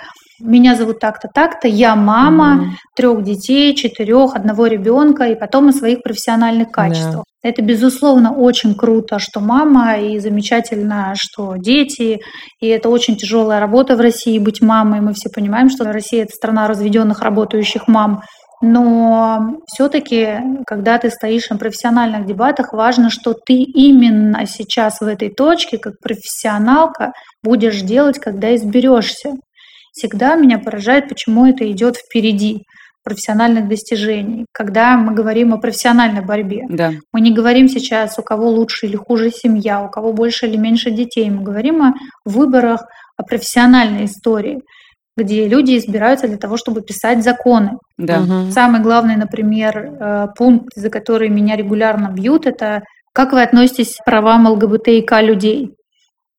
[0.40, 2.68] меня зовут так-то, так-то, я мама mm.
[2.96, 7.24] трех детей, четырех, одного ребенка, и потом о своих профессиональных качествах.
[7.24, 7.30] Yeah.
[7.42, 12.20] Это, безусловно, очень круто, что мама, и замечательно, что дети,
[12.60, 15.00] и это очень тяжелая работа в России быть мамой.
[15.00, 18.22] Мы все понимаем, что Россия– это страна разведенных работающих мам.
[18.62, 20.34] Но все-таки,
[20.66, 25.94] когда ты стоишь на профессиональных дебатах, важно, что ты именно сейчас в этой точке, как
[25.98, 29.32] профессионалка, будешь делать, когда изберешься
[30.00, 32.64] всегда меня поражает, почему это идет впереди
[33.02, 34.46] профессиональных достижений.
[34.52, 36.92] Когда мы говорим о профессиональной борьбе, да.
[37.12, 40.90] мы не говорим сейчас, у кого лучше или хуже семья, у кого больше или меньше
[40.90, 41.30] детей.
[41.30, 42.82] Мы говорим о выборах,
[43.16, 44.60] о профессиональной истории
[45.16, 47.72] где люди избираются для того, чтобы писать законы.
[47.98, 48.20] Да.
[48.20, 48.52] Угу.
[48.52, 52.82] Самый главный, например, э, пункт, за который меня регулярно бьют, это
[53.12, 55.74] как вы относитесь к правам ЛГБТИК людей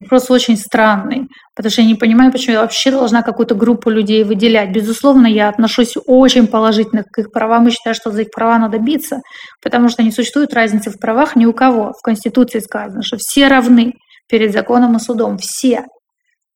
[0.01, 4.23] вопрос очень странный, потому что я не понимаю, почему я вообще должна какую-то группу людей
[4.23, 4.71] выделять.
[4.71, 8.79] Безусловно, я отношусь очень положительно к их правам и считаю, что за их права надо
[8.79, 9.21] биться,
[9.61, 11.93] потому что не существует разницы в правах ни у кого.
[11.97, 13.93] В Конституции сказано, что все равны
[14.27, 15.85] перед законом и судом, все.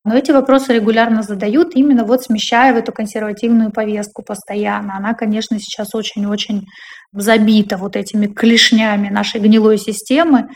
[0.06, 4.98] Но эти вопросы регулярно задают, именно вот смещая в эту консервативную повестку постоянно.
[4.98, 6.62] Она, конечно, сейчас очень-очень
[7.12, 10.50] забита вот этими клешнями нашей гнилой системы,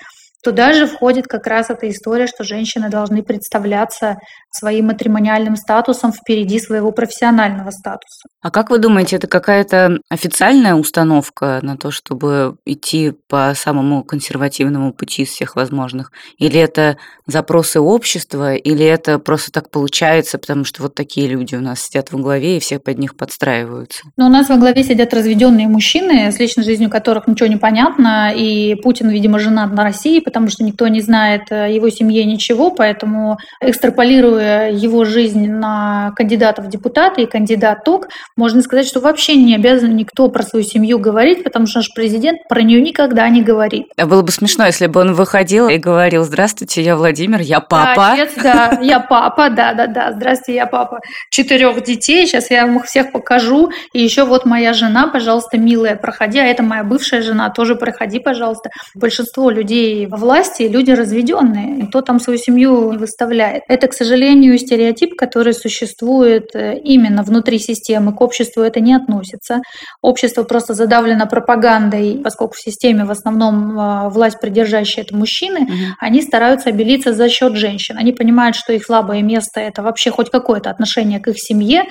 [0.43, 4.17] Туда же входит как раз эта история, что женщины должны представляться
[4.52, 8.28] своим матримониальным статусом впереди своего профессионального статуса.
[8.41, 14.93] А как вы думаете, это какая-то официальная установка на то, чтобы идти по самому консервативному
[14.93, 16.12] пути из всех возможных?
[16.38, 16.97] Или это
[17.28, 22.13] запросы общества, или это просто так получается, потому что вот такие люди у нас сидят
[22.13, 24.04] во главе, и все под них подстраиваются?
[24.15, 28.34] Ну, у нас во главе сидят разведенные мужчины, с личной жизнью которых ничего не понятно,
[28.34, 32.70] и Путин, видимо, женат на России, потому что никто не знает о его семье ничего,
[32.70, 39.56] поэтому экстраполируя его жизнь на кандидатов в депутаты и кандидаток, можно сказать, что вообще не
[39.56, 43.88] обязан никто про свою семью говорить, потому что наш президент про нее никогда не говорит.
[43.98, 47.96] А было бы смешно, если бы он выходил и говорил, здравствуйте, я Владимир, я папа.
[47.96, 51.00] Да, отец, да, я папа, да-да-да, здравствуйте, я папа
[51.32, 55.96] четырех детей, сейчас я вам их всех покажу, и еще вот моя жена, пожалуйста, милая,
[55.96, 58.70] проходи, а это моя бывшая жена, тоже проходи, пожалуйста.
[58.94, 63.63] Большинство людей во власти люди разведенные, никто там свою семью выставляет.
[63.67, 69.62] Это, к сожалению, стереотип, который существует э, именно внутри системы, к обществу это не относится.
[70.01, 75.73] Общество просто задавлено пропагандой, поскольку в системе в основном э, власть придержащие это мужчины, угу.
[75.99, 77.97] они стараются обелиться за счет женщин.
[77.97, 81.86] Они понимают, что их слабое место это вообще хоть какое-то отношение к их семье,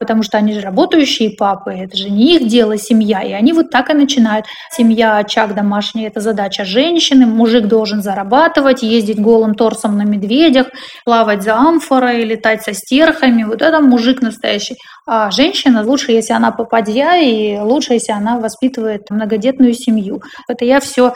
[0.00, 3.70] потому что они же работающие папы, это же не их дело семья, и они вот
[3.70, 4.46] так и начинают.
[4.72, 10.68] Семья, очаг домашний– это задача женщины, мужик должен зарабатывать, ездить голым торсом на медведях,
[11.04, 14.76] плавать за амфорой, летать со стерхами, вот это мужик настоящий.
[15.06, 20.22] А женщина лучше, если она попадья, и лучше, если она воспитывает многодетную семью.
[20.48, 21.12] Это я все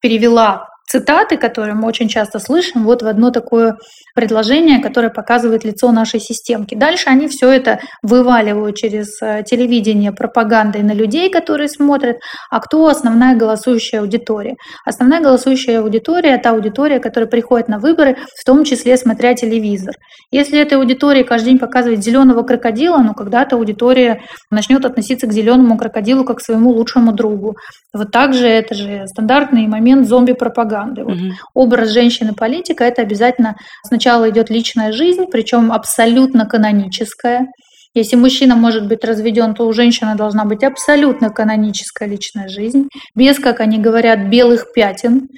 [0.00, 3.76] перевела цитаты, которые мы очень часто слышим, вот в одно такое
[4.14, 6.74] предложение, которое показывает лицо нашей системки.
[6.74, 12.16] Дальше они все это вываливают через э, телевидение пропагандой на людей, которые смотрят.
[12.50, 14.56] А кто основная голосующая аудитория?
[14.84, 19.94] Основная голосующая аудитория– это аудитория, которая приходит на выборы, в том числе смотря телевизор.
[20.30, 25.78] Если этой аудитории каждый день показывает зеленого крокодила, ну когда-то аудитория начнет относиться к зеленому
[25.78, 27.56] крокодилу как к своему лучшему другу.
[27.94, 30.81] Вот так же это же стандартный момент зомби-пропаганды.
[30.86, 30.98] Вот.
[30.98, 31.32] Угу.
[31.54, 37.48] Образ женщины-политика– это обязательно сначала идет личная жизнь, причем абсолютно каноническая.
[37.94, 43.38] Если мужчина может быть разведен, то у женщины должна быть абсолютно каноническая личная жизнь, без,
[43.38, 45.28] как они говорят, белых пятен.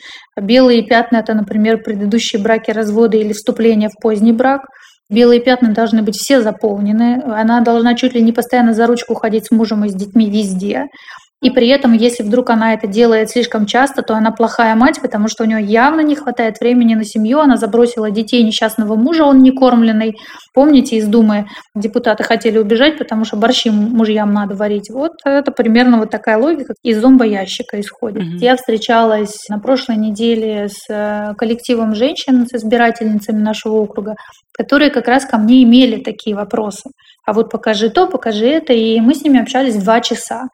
[0.40, 4.62] Белые пятна– это, например, предыдущие браки, разводы или вступление в поздний брак.
[5.10, 7.22] Белые пятна должны быть все заполнены.
[7.26, 10.86] Она должна чуть ли не постоянно за ручку ходить с мужем и с детьми везде.
[11.44, 15.28] И при этом, если вдруг она это делает слишком часто, то она плохая мать, потому
[15.28, 19.42] что у нее явно не хватает времени на семью, она забросила детей несчастного мужа, он
[19.42, 20.16] не кормленный.
[20.54, 24.88] Помните, из Думы депутаты хотели убежать, потому что борщи мужьям надо варить.
[24.88, 28.22] Вот это примерно вот такая логика из зомбоящика исходит.
[28.22, 28.36] Угу.
[28.38, 34.14] Я встречалась на прошлой неделе с э, коллективом женщин, с избирательницами нашего округа,
[34.56, 36.88] которые как раз ко мне имели такие вопросы.
[37.26, 38.72] А вот покажи то, покажи это.
[38.72, 40.48] И мы с ними общались два часа.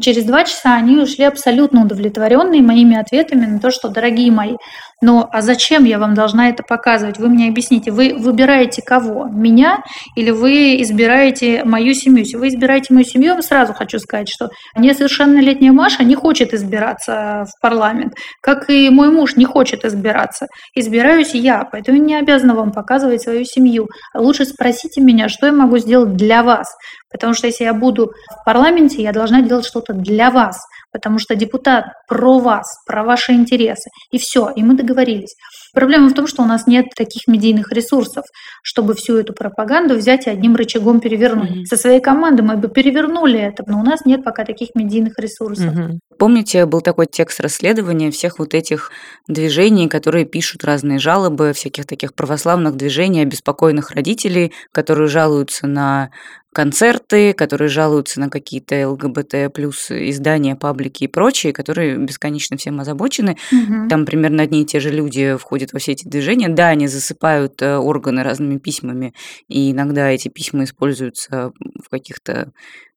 [0.00, 4.56] Через два часа они ушли абсолютно удовлетворенные моими ответами на то, что, дорогие мои,
[5.00, 7.18] но а зачем я вам должна это показывать?
[7.18, 9.26] Вы мне объясните, вы выбираете кого?
[9.26, 9.82] Меня
[10.16, 12.20] или вы избираете мою семью?
[12.24, 16.54] Если вы избираете мою семью, я вам сразу хочу сказать, что несовершеннолетняя Маша не хочет
[16.54, 20.46] избираться в парламент, как и мой муж не хочет избираться.
[20.74, 23.88] Избираюсь я, поэтому не обязана вам показывать свою семью.
[24.14, 26.74] Лучше спросите меня, что я могу сделать для вас.
[27.14, 30.58] Потому что если я буду в парламенте, я должна делать что-то для вас
[30.94, 33.90] потому что депутат про вас, про ваши интересы.
[34.12, 35.34] И все, и мы договорились.
[35.74, 38.24] Проблема в том, что у нас нет таких медийных ресурсов,
[38.62, 41.50] чтобы всю эту пропаганду взять и одним рычагом перевернуть.
[41.50, 41.64] Mm-hmm.
[41.64, 45.74] Со своей командой мы бы перевернули это, но у нас нет пока таких медийных ресурсов.
[45.74, 45.98] Mm-hmm.
[46.16, 48.92] Помните, был такой текст расследования всех вот этих
[49.26, 56.10] движений, которые пишут разные жалобы, всяких таких православных движений, обеспокоенных родителей, которые жалуются на
[56.54, 63.36] концерты, которые жалуются на какие-то ЛГБТ плюс издания, паблики и прочие, которые бесконечно всем озабочены.
[63.52, 63.88] Угу.
[63.90, 66.48] Там примерно одни и те же люди входят во все эти движения.
[66.48, 69.12] Да, они засыпают э, органы разными письмами,
[69.48, 71.52] и иногда эти письма используются
[71.84, 72.52] в каких-то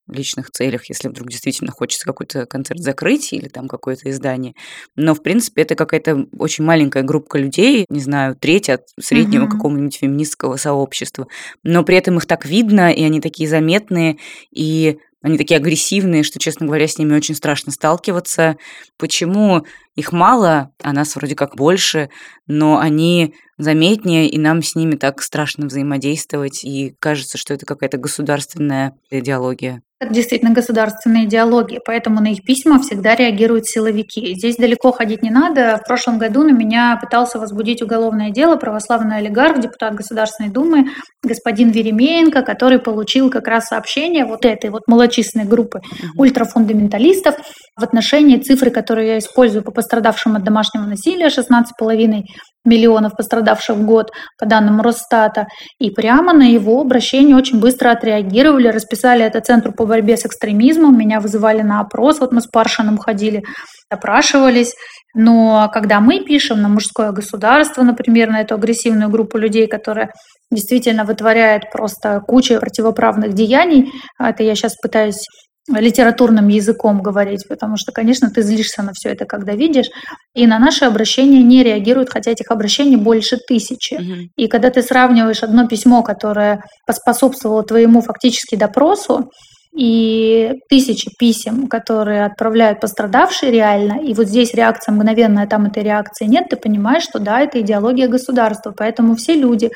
[0.08, 4.54] личных целях, если вдруг действительно хочется какой-то концерт закрыть или там какое-то издание.
[4.96, 9.52] Но, в принципе, это какая-то очень маленькая группа людей, не знаю, треть от среднего mm-hmm.
[9.52, 11.28] какого-нибудь феминистского сообщества.
[11.64, 14.18] Но при этом их так видно, и они такие заметные,
[14.52, 18.58] и они такие агрессивные, что, честно говоря, с ними очень страшно сталкиваться.
[18.98, 22.10] Почему их мало, а нас вроде как больше,
[22.46, 27.98] но они заметнее, и нам с ними так страшно взаимодействовать, и кажется, что это какая-то
[27.98, 29.82] государственная идеология.
[30.00, 34.36] Это действительно государственные идеологии, поэтому на их письма всегда реагируют силовики.
[34.36, 35.80] Здесь далеко ходить не надо.
[35.84, 40.90] В прошлом году на меня пытался возбудить уголовное дело православный олигарх, депутат Государственной Думы,
[41.24, 45.82] господин Веремеенко, который получил как раз сообщение вот этой вот малочисленной группы
[46.16, 47.36] ультрафундаменталистов
[47.76, 52.22] в отношении цифры, которые я использую по пострадавшим от домашнего насилия, 16,5
[52.68, 55.48] миллионов пострадавших в год, по данным Росстата.
[55.80, 60.98] И прямо на его обращение очень быстро отреагировали, расписали это Центру по борьбе с экстремизмом,
[60.98, 63.44] меня вызывали на опрос, вот мы с Паршином ходили,
[63.90, 64.74] опрашивались.
[65.16, 70.12] Но когда мы пишем на мужское государство, например, на эту агрессивную группу людей, которая
[70.52, 75.26] действительно вытворяет просто кучу противоправных деяний, это я сейчас пытаюсь
[75.70, 79.88] литературным языком говорить, потому что, конечно, ты злишься на все это, когда видишь,
[80.34, 83.96] и на наши обращения не реагируют, хотя этих обращений больше тысячи.
[83.96, 84.30] Угу.
[84.38, 89.30] И когда ты сравниваешь одно письмо, которое поспособствовало твоему фактически допросу,
[89.76, 96.26] и тысячи писем, которые отправляют пострадавшие реально, и вот здесь реакция мгновенная, там этой реакции
[96.26, 98.74] нет, ты понимаешь, что да, это идеология государства.
[98.76, 99.70] Поэтому все люди,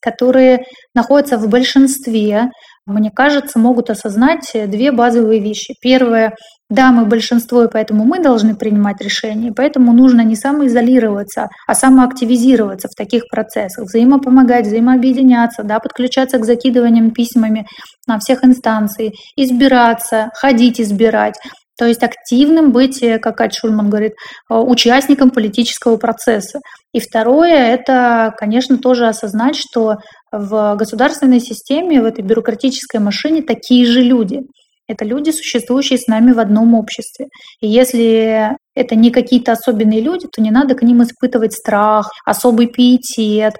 [0.00, 2.50] которые находятся в большинстве,
[2.86, 5.74] мне кажется, могут осознать две базовые вещи.
[5.80, 6.34] Первое
[6.68, 12.88] Да, мы большинство, и поэтому мы должны принимать решения, поэтому нужно не самоизолироваться, а самоактивизироваться
[12.88, 17.68] в таких процессах, взаимопомогать, взаимообъединяться, да, подключаться к закидываниям письмами
[18.08, 21.36] на всех инстанций, избираться, ходить избирать.
[21.78, 24.14] То есть активным быть, э, как Кать Шульман говорит,
[24.50, 26.58] э, участником политического процесса.
[26.92, 29.98] И второе, это, конечно, тоже осознать, что
[30.32, 34.40] в государственной системе, в этой бюрократической машине такие же люди–
[34.88, 37.26] это люди, существующие с нами в одном обществе.
[37.60, 42.66] И если это не какие-то особенные люди, то не надо к ним испытывать страх, особый
[42.66, 43.54] пиетет.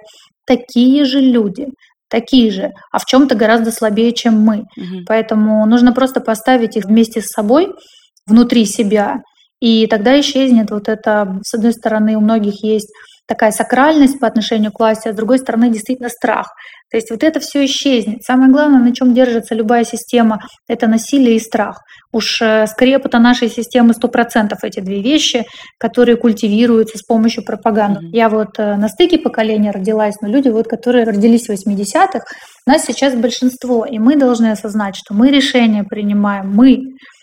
[0.45, 1.67] Такие же люди,
[2.09, 4.59] такие же, а в чем-то гораздо слабее, чем мы.
[4.77, 5.05] Угу.
[5.07, 7.73] Поэтому нужно просто поставить их вместе с собой,
[8.25, 9.21] внутри себя,
[9.59, 12.91] и тогда исчезнет вот это, с одной стороны, у многих есть
[13.27, 16.53] такая сакральность по отношению к власти, а с другой стороны действительно страх.
[16.89, 18.23] То есть вот это все исчезнет.
[18.23, 21.81] Самое главное, на чем держится любая система, это насилие и страх.
[22.13, 25.45] Уж э, скрепота нашей системы 100% эти две вещи,
[25.77, 27.99] которые культивируются с помощью пропаганды.
[27.99, 28.11] Mm-hmm.
[28.13, 32.21] Я вот э, на стыке поколения родилась, но люди, вот, которые родились в 80-х,
[32.65, 36.81] нас сейчас большинство, и мы должны осознать, что мы решения принимаем, мы,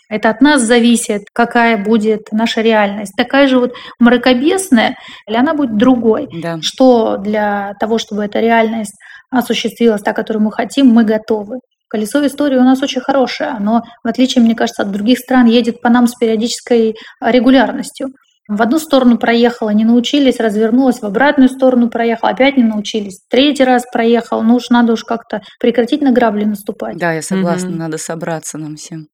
[0.09, 3.13] это от нас зависит, какая будет наша реальность.
[3.17, 4.95] Такая же вот мракобесная,
[5.27, 6.27] или она будет другой.
[6.41, 6.59] Да.
[6.61, 8.95] Что для того, чтобы эта реальность
[9.31, 11.59] осуществилась, та, которую мы хотим, мы готовы.
[11.87, 13.51] Колесо истории у нас очень хорошее.
[13.51, 18.09] Оно, в отличие, мне кажется, от других стран, едет по нам с периодической регулярностью.
[18.47, 23.21] В одну сторону проехала, не научились, развернулась, в обратную сторону проехала, опять не научились.
[23.27, 26.97] Третий раз проехал, ну уж надо уж как-то прекратить на грабли наступать.
[26.97, 27.77] Да, я согласна, угу.
[27.77, 29.07] надо собраться нам всем.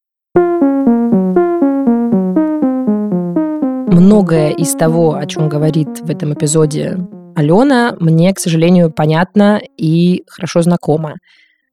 [3.92, 6.96] Многое из того, о чем говорит в этом эпизоде
[7.36, 11.16] Алена, мне, к сожалению, понятно и хорошо знакомо.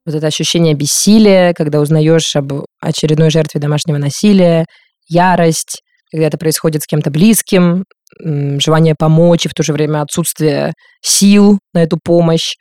[0.06, 2.52] Вот это ощущение бессилия, когда узнаешь об
[2.82, 4.66] очередной жертве домашнего насилия,
[5.08, 7.86] ярость, когда это происходит с кем-то близким,
[8.20, 12.56] желание помочь и в то же время отсутствие сил на эту помощь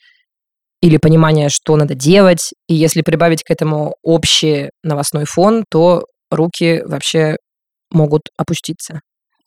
[0.80, 2.52] или понимание, что надо делать.
[2.68, 7.38] И если прибавить к этому общий новостной фон, то руки вообще
[7.90, 9.00] могут опуститься.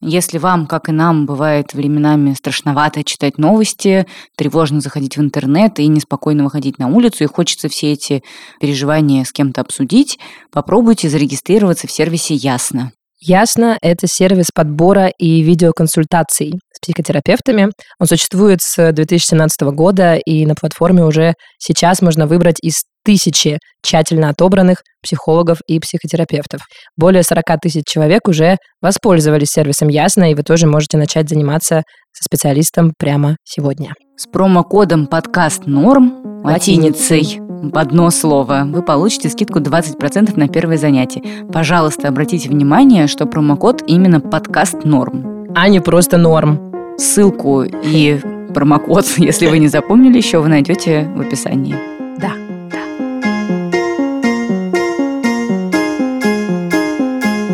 [0.04, 5.86] Если вам, как и нам, бывает временами страшновато читать новости, тревожно заходить в интернет и
[5.86, 8.24] неспокойно выходить на улицу, и хочется все эти
[8.60, 10.18] переживания с кем-то обсудить,
[10.52, 12.92] попробуйте зарегистрироваться в сервисе «Ясно».
[13.24, 17.70] Ясно, это сервис подбора и видеоконсультаций психотерапевтами.
[18.00, 24.30] Он существует с 2017 года, и на платформе уже сейчас можно выбрать из тысячи тщательно
[24.30, 26.62] отобранных психологов и психотерапевтов.
[26.96, 32.24] Более 40 тысяч человек уже воспользовались сервисом Ясно, и вы тоже можете начать заниматься со
[32.24, 33.94] специалистом прямо сегодня.
[34.18, 37.40] С промокодом подкаст норм латиницей
[37.74, 41.22] одно слово, вы получите скидку 20% на первое занятие.
[41.52, 45.52] Пожалуйста, обратите внимание, что промокод именно подкаст норм.
[45.56, 46.71] А не просто норм.
[47.02, 48.20] Ссылку и
[48.54, 51.76] промокод, если вы не запомнили еще, вы найдете в описании.
[52.20, 52.34] Да.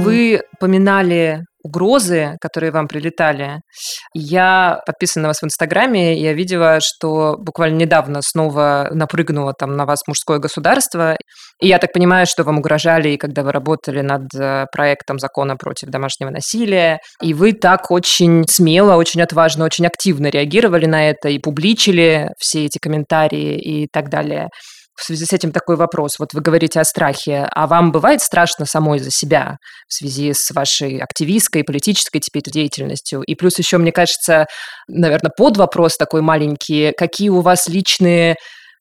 [0.03, 3.61] Вы поминали угрозы, которые вам прилетали.
[4.13, 9.85] Я подписана на вас в Инстаграме, я видела, что буквально недавно снова напрыгнуло там на
[9.85, 11.15] вас мужское государство.
[11.61, 15.55] И я так понимаю, что вам угрожали, и когда вы работали над э, проектом закона
[15.55, 16.99] против домашнего насилия.
[17.21, 22.65] И вы так очень смело, очень отважно, очень активно реагировали на это и публичили все
[22.65, 24.49] эти комментарии и так далее
[24.97, 26.17] в связи с этим такой вопрос.
[26.19, 30.51] Вот вы говорите о страхе, а вам бывает страшно самой за себя в связи с
[30.51, 33.21] вашей активистской, политической теперь деятельностью?
[33.21, 34.47] И плюс еще, мне кажется,
[34.87, 38.35] наверное, под вопрос такой маленький, какие у вас личные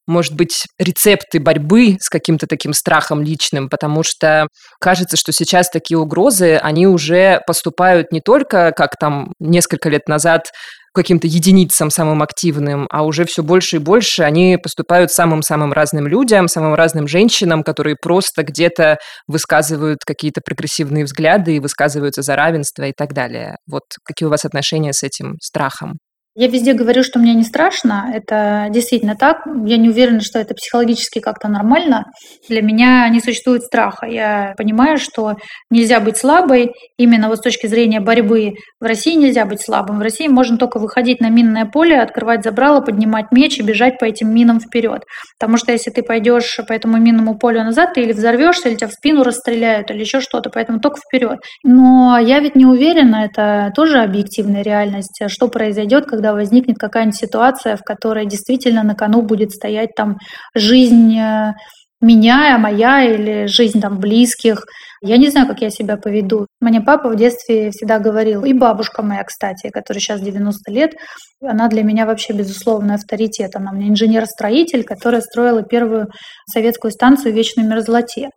[0.07, 4.47] может быть, рецепты борьбы с каким-то таким страхом личным, потому что
[4.79, 10.45] кажется, что сейчас такие угрозы, они уже поступают не только, как там несколько лет назад
[10.93, 16.47] каким-то единицам самым активным, а уже все больше и больше они поступают самым-самым разным людям,
[16.47, 22.93] самым разным женщинам, которые просто где-то высказывают какие-то прогрессивные взгляды и высказываются за равенство и
[22.93, 23.57] так далее.
[23.67, 25.97] Вот какие у вас отношения с этим страхом?
[26.39, 28.11] Я везде говорю, что мне не страшно.
[28.13, 29.37] Это действительно так.
[29.65, 32.05] Я не уверена, что это психологически как-то нормально.
[32.47, 34.05] Для меня не существует страха.
[34.05, 35.37] Я понимаю, что
[35.71, 36.73] нельзя быть слабой.
[36.95, 39.97] Именно вот с точки зрения борьбы в России нельзя быть слабым.
[39.97, 44.05] В России можно только выходить на минное поле, открывать забрало, поднимать меч и бежать по
[44.05, 45.01] этим минам вперед.
[45.39, 48.89] Потому что если ты пойдешь по этому минному полю назад, ты или взорвешься, или тебя
[48.89, 50.51] в спину расстреляют, или еще что-то.
[50.51, 51.39] Поэтому только вперед.
[51.63, 57.17] Но я ведь не уверена, это тоже объективная реальность, что произойдет, когда когда возникнет какая-нибудь
[57.17, 60.17] ситуация, в которой действительно на кону будет стоять там
[60.53, 61.53] жизнь э,
[62.01, 64.65] меня, моя или жизнь там близких.
[65.01, 66.47] Я не знаю, как я себя поведу.
[66.59, 70.95] Мне папа в детстве всегда говорил, и бабушка моя, кстати, которая сейчас 90 лет,
[71.41, 73.55] она для меня вообще безусловный авторитет.
[73.55, 76.07] Она меня инженер-строитель, которая строила первую
[76.51, 78.31] советскую станцию в Вечной Мерзлоте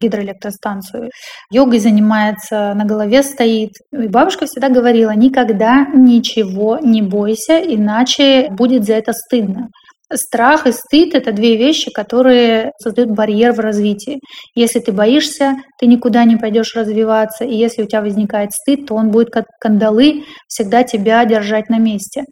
[0.00, 1.10] гидроэлектростанцию.
[1.50, 3.72] Йогой занимается, на голове стоит.
[3.92, 9.68] И бабушка всегда говорила, никогда ничего не бойся, иначе будет за это стыдно.
[10.12, 14.20] Страх и стыд– это две вещи, которые создают барьер в развитии.
[14.54, 17.44] Если ты боишься, ты никуда не пойдешь развиваться.
[17.44, 21.78] И если у тебя возникает стыд, то он будет как кандалы всегда тебя держать на
[21.78, 22.24] месте.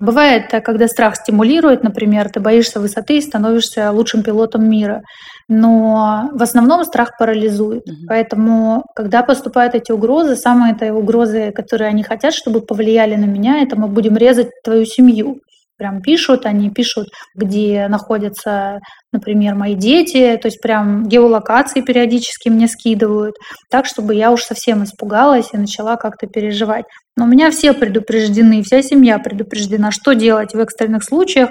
[0.00, 5.02] Бывает, когда страх стимулирует, например, ты боишься высоты и становишься лучшим пилотом мира.
[5.48, 7.88] Но в основном страх парализует.
[7.88, 8.06] Угу.
[8.06, 13.62] Поэтому, когда поступают эти угрозы, самые это угрозы, которые они хотят, чтобы повлияли на меня,
[13.62, 15.40] это мы будем резать твою семью
[15.78, 18.80] прям пишут, они пишут, где находятся,
[19.12, 23.36] например, мои дети, то есть прям геолокации периодически мне скидывают,
[23.70, 26.84] так, чтобы я уж совсем испугалась и начала как-то переживать.
[27.16, 31.50] Но у меня все предупреждены, вся семья предупреждена, что делать в экстренных случаях.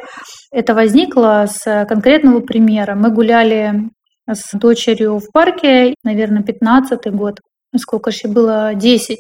[0.52, 2.96] Это возникло с конкретного примера.
[2.96, 3.90] Мы гуляли
[4.30, 7.40] с дочерью в парке, наверное, 15 год,
[7.78, 9.20] сколько же было, 10.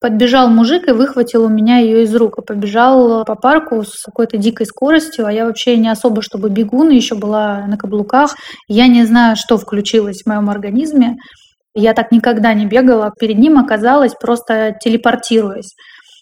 [0.00, 2.38] Подбежал мужик и выхватил у меня ее из рук.
[2.38, 6.88] И побежал по парку с какой-то дикой скоростью, а я вообще не особо, чтобы бегун,
[6.88, 8.34] еще была на каблуках.
[8.66, 11.16] Я не знаю, что включилось в моем организме.
[11.74, 13.12] Я так никогда не бегала.
[13.18, 15.74] Перед ним оказалась просто телепортируясь.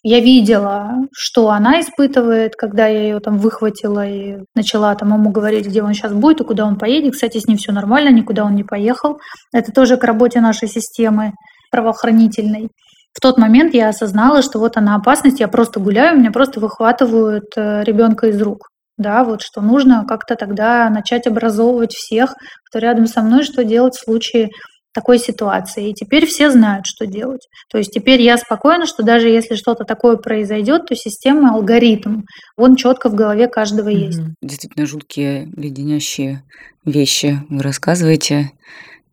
[0.02, 5.66] Я видела, что она испытывает, когда я ее там выхватила и начала там ему говорить,
[5.66, 7.14] где он сейчас будет и куда он поедет.
[7.14, 9.18] Кстати, с ним все нормально, никуда он не поехал.
[9.52, 11.32] Это тоже к работе нашей системы
[11.70, 12.70] правоохранительной
[13.18, 17.46] в тот момент я осознала, что вот она опасность, я просто гуляю, меня просто выхватывают
[17.56, 18.68] э, ребенка из рук.
[18.96, 22.34] Да, вот что нужно как-то тогда начать образовывать всех,
[22.68, 24.50] кто рядом со мной, что делать в случае
[24.92, 25.90] такой ситуации.
[25.90, 27.48] И теперь все знают, что делать.
[27.72, 32.22] То есть теперь я спокойна, что даже если что-то такое произойдет, то система, алгоритм,
[32.56, 34.20] он четко в голове каждого есть.
[34.40, 36.44] Действительно жуткие, леденящие
[36.84, 38.52] вещи вы рассказываете.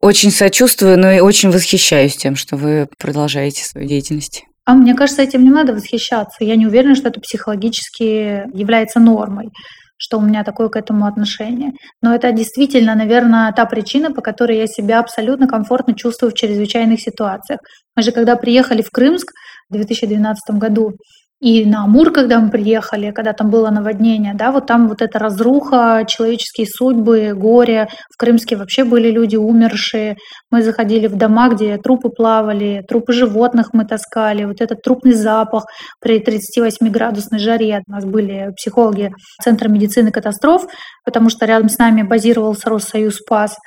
[0.05, 4.43] Очень сочувствую, но и очень восхищаюсь тем, что вы продолжаете свою деятельность.
[4.63, 6.43] А мне кажется, этим не надо восхищаться.
[6.43, 9.49] Я не уверена, что это психологически является нормой
[9.97, 11.71] что у меня такое к этому отношение.
[12.01, 16.99] Но это действительно, наверное, та причина, по которой я себя абсолютно комфортно чувствую в чрезвычайных
[16.99, 17.61] ситуациях.
[17.95, 19.31] Мы же когда приехали в Крымск
[19.69, 20.91] в 2012 году,
[21.41, 25.19] и на Амур, когда мы приехали, когда там было наводнение, да, вот там вот эта
[25.19, 27.89] разруха, человеческие судьбы, горе.
[28.13, 30.15] В Крымске вообще были люди умершие.
[30.49, 34.45] Мы заходили в дома, где трупы плавали, трупы животных мы таскали.
[34.45, 35.65] Вот этот трупный запах
[35.99, 37.81] при 38-градусной жаре.
[37.85, 39.11] У нас были психологи
[39.43, 40.65] Центра медицины катастроф,
[41.03, 43.57] потому что рядом с нами базировался Россоюз СПАС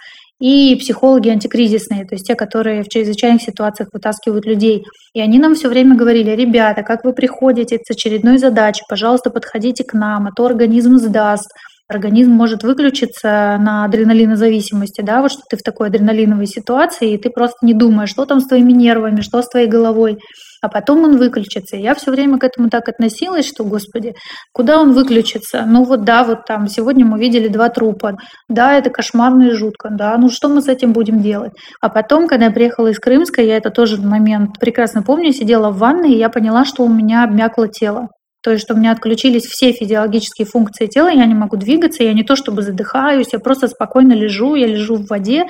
[0.41, 4.84] и психологи антикризисные, то есть те, которые в чрезвычайных ситуациях вытаскивают людей.
[5.12, 9.84] И они нам все время говорили, ребята, как вы приходите с очередной задачей, пожалуйста, подходите
[9.84, 11.51] к нам, а то организм сдаст,
[11.89, 17.30] организм может выключиться на адреналинозависимости, да, вот что ты в такой адреналиновой ситуации, и ты
[17.30, 20.18] просто не думаешь, что там с твоими нервами, что с твоей головой
[20.61, 21.76] а потом он выключится.
[21.76, 24.14] Я все время к этому так относилась, что, господи,
[24.53, 25.64] куда он выключится?
[25.66, 28.16] Ну вот да, вот там сегодня мы видели два трупа.
[28.49, 31.53] Да, это кошмарно и жутко, да, ну что мы с этим будем делать?
[31.80, 35.78] А потом, когда я приехала из Крымска, я это тоже момент прекрасно помню, сидела в
[35.78, 38.09] ванной, и я поняла, что у меня обмякло тело.
[38.49, 42.14] То есть, что у меня отключились все физиологические функции тела, я не могу двигаться, я
[42.14, 45.44] не то чтобы задыхаюсь, я просто спокойно лежу, я лежу в воде,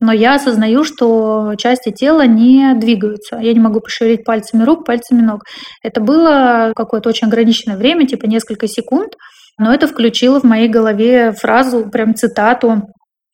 [0.00, 3.38] но я осознаю, что части тела не двигаются.
[3.38, 5.44] Я не могу пошевелить пальцами рук, пальцами ног.
[5.82, 9.14] Это было какое-то очень ограниченное время, типа несколько секунд,
[9.58, 12.82] но это включило в моей голове фразу, прям цитату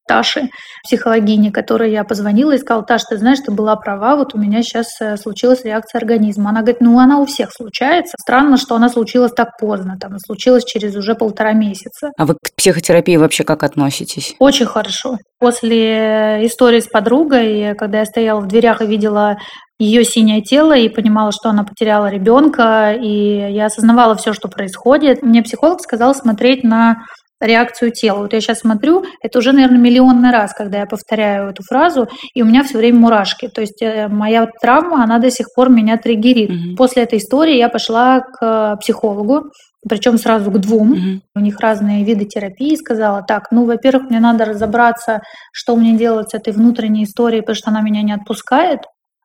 [0.09, 0.49] Таши,
[0.83, 4.63] психологини, которой я позвонила и сказала, Таш, ты знаешь, ты была права, вот у меня
[4.63, 6.51] сейчас э, случилась реакция организма.
[6.51, 8.17] Она говорит, ну она у всех случается.
[8.21, 12.11] Странно, что она случилась так поздно, там, случилась через уже полтора месяца.
[12.17, 14.35] А вы к психотерапии вообще как относитесь?
[14.39, 15.19] Очень хорошо.
[15.39, 19.39] После истории с подругой, когда я стояла в дверях и видела
[19.79, 25.23] ее синее тело и понимала, что она потеряла ребенка, и я осознавала все, что происходит.
[25.23, 27.05] Мне психолог сказал смотреть на
[27.41, 28.19] реакцию тела.
[28.19, 32.43] Вот я сейчас смотрю, это уже, наверное, миллионный раз, когда я повторяю эту фразу, и
[32.43, 33.49] у меня все время мурашки.
[33.49, 36.51] То есть э, моя травма, она до сих пор меня триггерит.
[36.51, 36.77] Угу.
[36.77, 39.51] После этой истории я пошла к психологу,
[39.89, 40.93] причем сразу к двум.
[40.93, 41.21] Угу.
[41.37, 42.75] У них разные виды терапии.
[42.75, 45.23] Сказала, так, ну, во-первых, мне надо разобраться,
[45.53, 48.81] что мне делать с этой внутренней историей, потому что она меня не отпускает.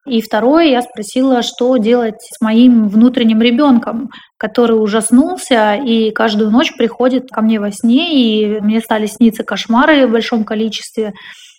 [0.05, 6.75] И второе, я спросила, что делать с моим внутренним ребенком, который ужаснулся и каждую ночь
[6.75, 11.13] приходит ко мне во сне, и мне стали сниться кошмары в большом количестве.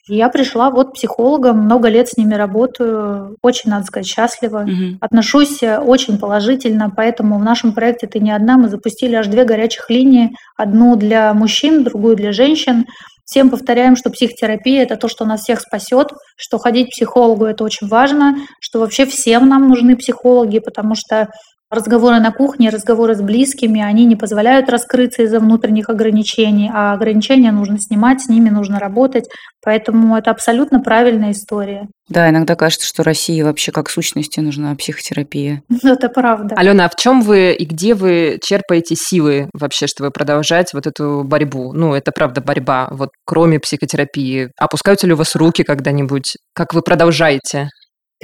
[0.07, 4.61] Я пришла вот психологом, много лет с ними работаю, очень, надо сказать, счастлива.
[4.64, 4.99] Угу.
[5.01, 9.45] Отношусь э, очень положительно, поэтому в нашем проекте «Ты не одна» мы запустили аж две
[9.45, 10.36] горячих линии.
[10.59, 12.84] Одну для мужчин, другую для женщин.
[13.25, 17.64] Всем повторяем, что психотерапия– это то, что нас всех спасет, что ходить к психологу– это
[17.64, 21.31] очень важно, что вообще всем нам нужны психологи, потому что
[21.71, 27.53] разговоры на кухне, разговоры с близкими, они не позволяют раскрыться из-за внутренних ограничений, а ограничения
[27.53, 29.29] нужно снимать, с ними нужно работать.
[29.65, 31.89] Поэтому это абсолютно правильная история.
[32.09, 35.62] Да, иногда кажется, что России вообще как сущности нужна психотерапия.
[35.83, 36.55] Это правда.
[36.57, 41.25] Алена, а в чем вы и где вы черпаете силы вообще, чтобы продолжать вот эту
[41.25, 41.73] борьбу?
[41.73, 44.51] Ну, это правда борьба, вот кроме психотерапии.
[44.59, 46.37] Опускаются ли у вас руки когда-нибудь?
[46.53, 47.71] Как вы продолжаете?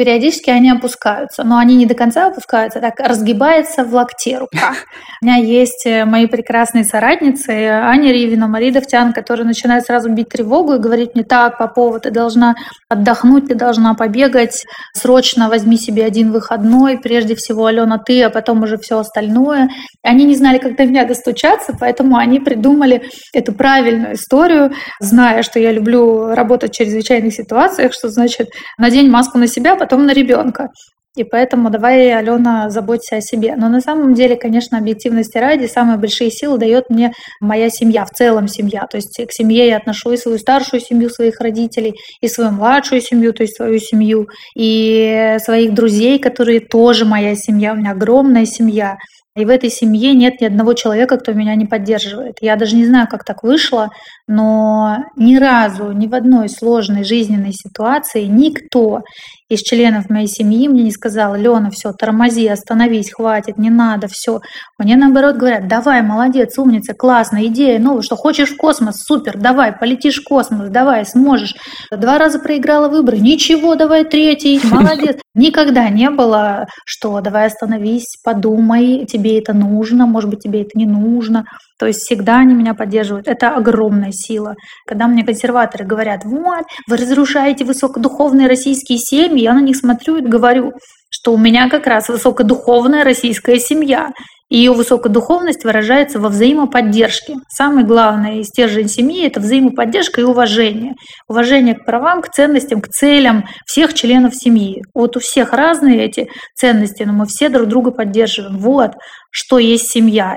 [0.01, 4.73] Периодически они опускаются, но они не до конца опускаются, так разгибается в локте рука.
[5.21, 10.31] У меня есть э, мои прекрасные соратницы Аня Ривина, Мария Давтян, которые начинают сразу бить
[10.31, 12.55] тревогу и говорить мне, так, Попова, ты должна
[12.89, 18.63] отдохнуть, ты должна побегать, срочно возьми себе один выходной, прежде всего, Алена, ты, а потом
[18.63, 19.69] уже все остальное.
[20.03, 23.03] Они не знали, как до меня достучаться, поэтому они придумали
[23.35, 28.49] эту правильную историю, зная, что я люблю работать в чрезвычайных ситуациях, что значит
[28.79, 30.69] надень маску на себя, потом на ребенка.
[31.17, 33.57] И поэтому давай, Алена, заботься о себе.
[33.57, 38.11] Но на самом деле, конечно, объективности ради, самые большие силы дает мне моя семья, в
[38.11, 38.87] целом семья.
[38.87, 43.01] То есть к семье я отношу и свою старшую семью своих родителей, и свою младшую
[43.01, 47.73] семью, то есть свою семью, и своих друзей, которые тоже моя семья.
[47.73, 48.97] У меня огромная семья.
[49.37, 52.39] И в этой семье нет ни одного человека, кто меня не поддерживает.
[52.41, 53.91] Я даже не знаю, как так вышло,
[54.27, 59.03] но ни разу, ни в одной сложной жизненной ситуации никто
[59.49, 64.41] из членов моей семьи мне не сказал, Лена, все, тормози, остановись, хватит, не надо, все.
[64.79, 69.73] Мне наоборот говорят, давай, молодец, умница, классно, идея новая, что хочешь в космос, супер, давай,
[69.73, 71.55] полетишь в космос, давай, сможешь.
[71.91, 75.19] Два раза проиграла выборы, ничего, давай третий, молодец.
[75.35, 80.87] Никогда не было, что давай остановись, подумай, тебе это нужно, может быть, тебе это не
[80.87, 81.45] нужно.
[81.79, 83.29] То есть всегда они меня поддерживают.
[83.29, 84.57] Это огромная сила.
[84.87, 90.23] Когда мне консерваторы говорят, вот, вы разрушаете высокодуховные российские семьи, я на них смотрю и
[90.23, 90.73] говорю,
[91.11, 94.11] что у меня как раз высокодуховная российская семья.
[94.49, 97.35] И ее высокодуховность выражается во взаимоподдержке.
[97.49, 100.95] Самый главный стержень семьи– это взаимоподдержка и уважение.
[101.29, 104.83] Уважение к правам, к ценностям, к целям всех членов семьи.
[104.93, 108.59] Вот у всех разные эти ценности, но мы все друг друга поддерживаем.
[108.59, 108.93] Вот
[109.31, 110.37] что есть семья.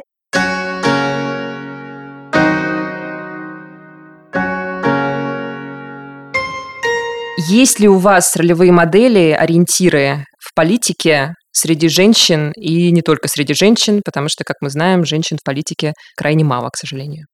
[7.50, 13.54] Есть ли у вас ролевые модели, ориентиры в политике среди женщин и не только среди
[13.54, 17.26] женщин, потому что, как мы знаем, женщин в политике крайне мало, к сожалению?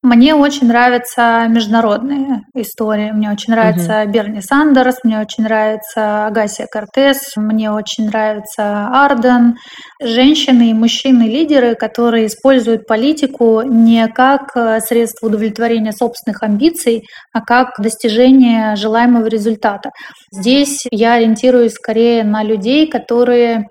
[0.00, 3.10] Мне очень нравятся международные истории.
[3.10, 4.12] Мне очень нравится угу.
[4.12, 9.56] Берни Сандерс, мне очень нравится Агасия Кортес, мне очень нравится Арден.
[10.00, 17.70] Женщины и мужчины-лидеры, которые используют политику не как э, средство удовлетворения собственных амбиций, а как
[17.80, 19.90] достижение желаемого результата.
[20.32, 23.66] Здесь я ориентируюсь скорее на людей, которые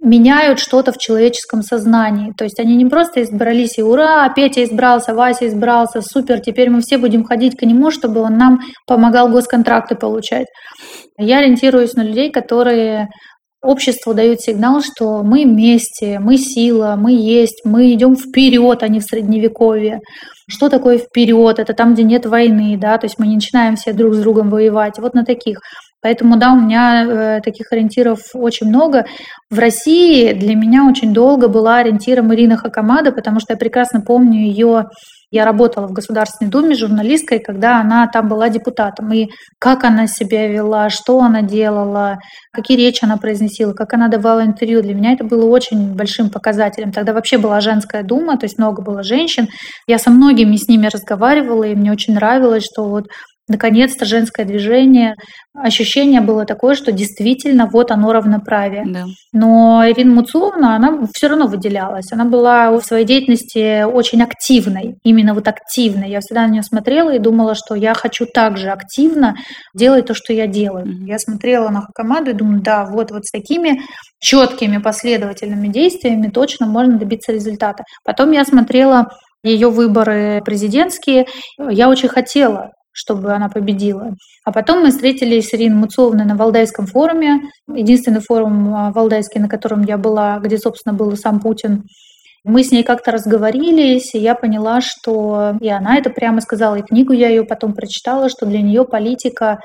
[0.00, 2.32] меняют что-то в человеческом сознании.
[2.36, 6.80] То есть они не просто избрались и ура, Петя избрался, Вася избрался, супер, теперь мы
[6.80, 10.46] все будем ходить к нему, чтобы он нам помогал госконтракты получать.
[11.18, 13.08] Я ориентируюсь на людей, которые
[13.62, 19.00] обществу дают сигнал, что мы вместе, мы сила, мы есть, мы идем вперед, а не
[19.00, 20.00] в средневековье.
[20.48, 21.58] Что такое вперед?
[21.58, 24.50] Это там, где нет войны, да, то есть мы не начинаем все друг с другом
[24.50, 24.98] воевать.
[24.98, 25.60] Вот на таких.
[26.02, 29.06] Поэтому, да, у меня э, таких ориентиров очень много.
[29.50, 34.40] В России для меня очень долго была ориентиром Ирина Хакамада, потому что я прекрасно помню
[34.40, 34.86] ее
[35.32, 39.12] я работала в Государственной Думе журналисткой, когда она там была депутатом.
[39.12, 39.28] И
[39.60, 42.18] как она себя вела, что она делала,
[42.52, 44.82] какие речи она произносила, как она давала интервью.
[44.82, 46.90] Для меня это было очень большим показателем.
[46.90, 49.48] Тогда вообще была женская дума, то есть много было женщин.
[49.86, 53.06] Я со многими с ними разговаривала, и мне очень нравилось, что вот
[53.50, 55.16] наконец-то женское движение.
[55.54, 58.84] Ощущение было такое, что действительно вот оно равноправие.
[58.86, 59.04] Да.
[59.32, 62.12] Но Ирина Муцуловна, она все равно выделялась.
[62.12, 66.08] Она была в своей деятельности очень активной, именно вот активной.
[66.08, 69.34] Я всегда на нее смотрела и думала, что я хочу также активно
[69.74, 70.86] делать то, что я делаю.
[70.86, 71.06] Mm-hmm.
[71.06, 73.82] Я смотрела на команду и думаю, да, вот, вот с такими
[74.20, 77.82] четкими последовательными действиями точно можно добиться результата.
[78.04, 79.08] Потом я смотрела
[79.42, 81.26] ее выборы президентские.
[81.58, 84.14] Я очень хотела чтобы она победила.
[84.44, 89.48] А потом мы встретились с Ириной Муцовной на Валдайском форуме, единственный форум а, валдайский, на
[89.48, 91.84] котором я была, где, собственно, был сам Путин.
[92.42, 96.82] Мы с ней как-то разговорились, и я поняла, что и она это прямо сказала, и
[96.82, 99.60] книгу я ее потом прочитала, что для нее политика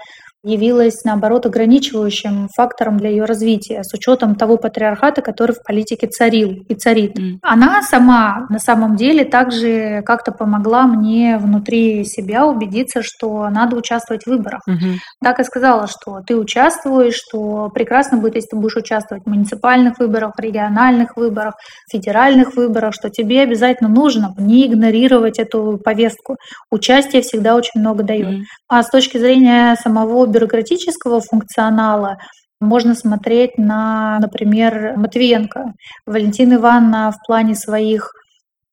[0.46, 6.64] явилась, наоборот, ограничивающим фактором для ее развития, с учетом того патриархата, который в политике царил
[6.70, 7.18] и царит.
[7.18, 7.40] Mm.
[7.42, 14.24] Она сама на самом деле также как-то помогла мне внутри себя убедиться, что надо участвовать
[14.24, 14.62] в выборах.
[14.70, 14.96] Mm-hmm.
[15.24, 20.00] Так и сказала, что ты участвуешь, что прекрасно будет, если ты будешь участвовать в муниципальных
[20.00, 21.56] выборах, региональных выборах,
[21.92, 26.38] федеральных выборах, что тебе обязательно нужно не игнорировать эту повестку.
[26.70, 28.28] Участие всегда очень много дает.
[28.28, 28.44] Mm-hmm.
[28.68, 32.18] А с точки зрения самого бюрократического функционала
[32.60, 35.74] можно смотреть на, например, Матвиенко.
[36.06, 38.12] Валентина Ивановна в плане своих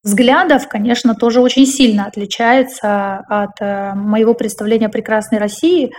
[0.03, 5.91] взглядов, конечно, тоже очень сильно отличается от э, моего представления о прекрасной России.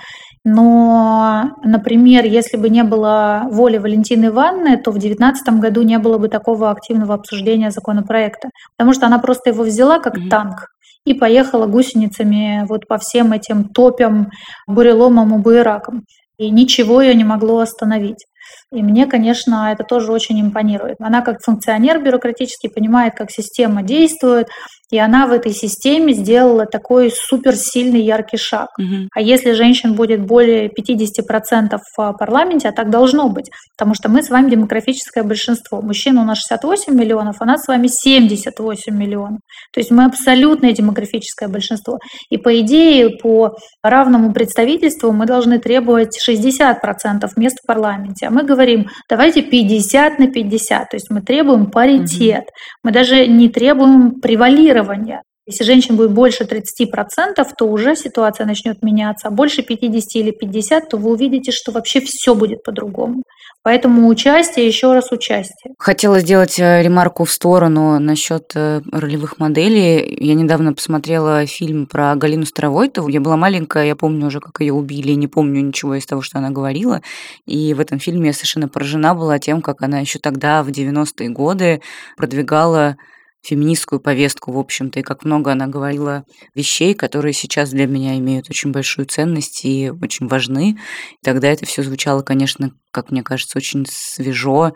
[0.44, 6.18] Но, например, если бы не было воли Валентины Ивановны, то в 2019 году не было
[6.18, 10.28] бы такого активного обсуждения законопроекта, потому что она просто его взяла как mm-hmm.
[10.28, 10.73] танк
[11.04, 14.30] и поехала гусеницами вот по всем этим топям,
[14.66, 16.04] буреломам и буеракам.
[16.38, 18.26] И ничего ее не могло остановить.
[18.74, 20.96] И мне, конечно, это тоже очень импонирует.
[21.00, 24.48] Она как функционер бюрократический понимает, как система действует,
[24.90, 28.68] и она в этой системе сделала такой суперсильный яркий шаг.
[28.78, 29.08] Угу.
[29.12, 34.22] А если женщин будет более 50% в парламенте, а так должно быть, потому что мы
[34.22, 35.80] с вами демографическое большинство.
[35.82, 39.40] Мужчин у нас 68 миллионов, а нас с вами 78 миллионов.
[39.72, 41.98] То есть мы абсолютное демографическое большинство.
[42.30, 48.26] И по идее, по равному представительству мы должны требовать 60% мест в парламенте.
[48.26, 48.63] А мы говорим,
[49.08, 50.90] давайте 50 на 50.
[50.90, 52.44] То есть мы требуем паритет.
[52.44, 52.50] Угу.
[52.84, 55.22] Мы даже не требуем превалирования.
[55.46, 59.28] Если женщин будет больше 30%, то уже ситуация начнет меняться.
[59.28, 63.22] А больше 50 или 50, то вы увидите, что вообще все будет по-другому.
[63.62, 65.72] Поэтому участие, еще раз участие.
[65.78, 70.16] Хотела сделать э, ремарку в сторону насчет э, ролевых моделей.
[70.20, 73.08] Я недавно посмотрела фильм про Галину Старовойтову.
[73.08, 76.38] Я была маленькая, я помню уже, как ее убили, не помню ничего из того, что
[76.38, 77.00] она говорила.
[77.46, 81.30] И в этом фильме я совершенно поражена была тем, как она еще тогда, в 90-е
[81.30, 81.80] годы,
[82.18, 82.96] продвигала
[83.44, 86.24] феминистскую повестку, в общем-то, и как много она говорила
[86.54, 90.78] вещей, которые сейчас для меня имеют очень большую ценность и очень важны.
[91.12, 94.72] И тогда это все звучало, конечно, как мне кажется, очень свежо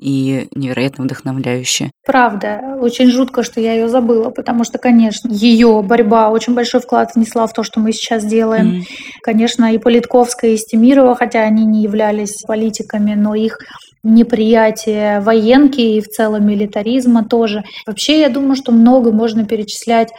[0.00, 1.90] и невероятно вдохновляюще.
[2.04, 7.14] Правда, очень жутко, что я ее забыла, потому что, конечно, ее борьба очень большой вклад
[7.14, 8.78] внесла в то, что мы сейчас делаем.
[8.78, 8.84] Mm-hmm.
[9.22, 13.58] Конечно, и Политковская, и Стемирова, хотя они не являлись политиками, но их
[14.04, 17.64] неприятие военки и в целом милитаризма тоже.
[17.86, 20.12] Вообще, я думаю, что много можно перечислять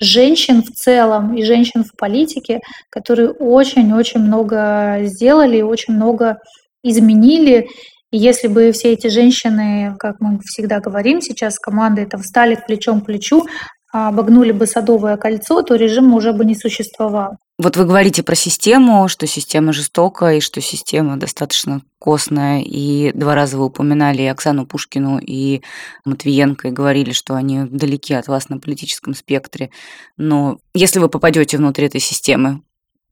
[0.00, 2.60] женщин в целом и женщин в политике,
[2.90, 6.38] которые очень-очень много сделали и очень много
[6.82, 7.68] изменили.
[8.10, 13.00] И если бы все эти женщины, как мы всегда говорим сейчас, команды это встали плечом
[13.00, 13.46] к плечу,
[13.92, 17.36] обогнули бы Садовое кольцо, то режим уже бы не существовал.
[17.58, 22.62] Вот вы говорите про систему, что система жестокая, и что система достаточно костная.
[22.62, 25.62] И два раза вы упоминали и Оксану Пушкину, и
[26.04, 29.70] Матвиенко, и говорили, что они далеки от вас на политическом спектре.
[30.16, 32.62] Но если вы попадете внутрь этой системы,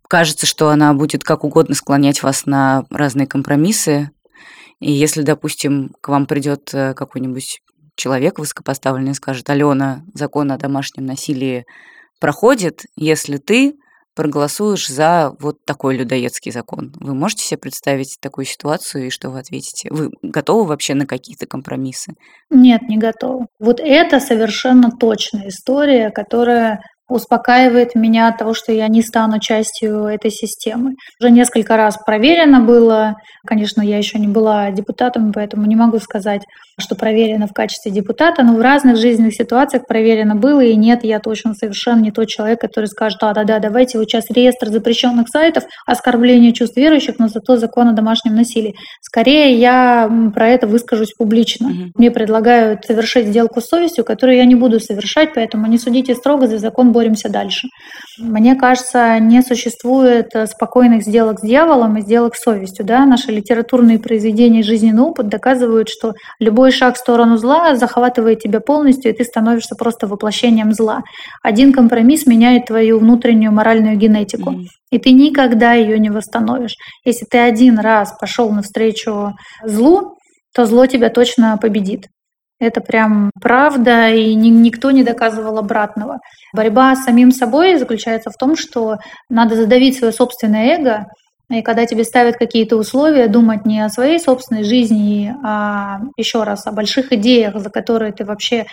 [0.08, 4.10] кажется, что она будет как угодно склонять вас на разные компромиссы.
[4.80, 7.60] И если, допустим, к вам придет э, какой-нибудь
[8.01, 11.66] человек высокопоставленный скажет, Алена, закон о домашнем насилии
[12.18, 13.74] проходит, если ты
[14.16, 16.92] проголосуешь за вот такой людоедский закон.
[16.98, 19.88] Вы можете себе представить такую ситуацию и что вы ответите?
[19.90, 22.14] Вы готовы вообще на какие-то компромиссы?
[22.51, 23.46] Нет, не готова.
[23.59, 30.04] Вот это совершенно точная история, которая успокаивает меня от того, что я не стану частью
[30.04, 30.94] этой системы.
[31.20, 33.16] Уже несколько раз проверено было.
[33.46, 36.42] Конечно, я еще не была депутатом, поэтому не могу сказать,
[36.78, 41.20] что проверено в качестве депутата, но в разных жизненных ситуациях проверено было, и нет, я
[41.20, 45.28] точно совершенно не тот человек, который скажет, да, да, да, давайте вот сейчас реестр запрещенных
[45.28, 48.74] сайтов, оскорбление чувств верующих, но зато закон о домашнем насилии.
[49.00, 51.68] Скорее я про это выскажусь публично.
[51.68, 51.92] Угу.
[51.96, 56.46] Мне предлагают совершить сделку с совестью, которую я не буду совершать, поэтому не судите строго,
[56.46, 57.66] за закон боремся дальше.
[58.18, 62.84] Мне кажется, не существует спокойных сделок с дьяволом и сделок с совестью.
[62.84, 63.07] Да?
[63.07, 68.61] Наши литературные произведения жизненный опыт доказывают, что любой Любой шаг в сторону зла захватывает тебя
[68.61, 71.01] полностью, и ты становишься просто воплощением зла.
[71.42, 74.66] Один компромисс меняет твою внутреннюю моральную генетику, mm-hmm.
[74.90, 76.74] и ты никогда ее не восстановишь.
[77.05, 79.32] Если ты один раз пошел навстречу
[79.64, 80.18] злу,
[80.55, 82.09] то зло тебя точно победит.
[82.61, 86.18] Это прям правда, и ни, никто не доказывал обратного.
[86.52, 88.98] Борьба с самим собой заключается в том, что
[89.30, 91.06] надо задавить свое собственное эго,
[91.50, 96.66] и когда тебе ставят какие-то условия, думать не о своей собственной жизни, а еще раз
[96.66, 98.66] о больших идеях, за которые ты вообще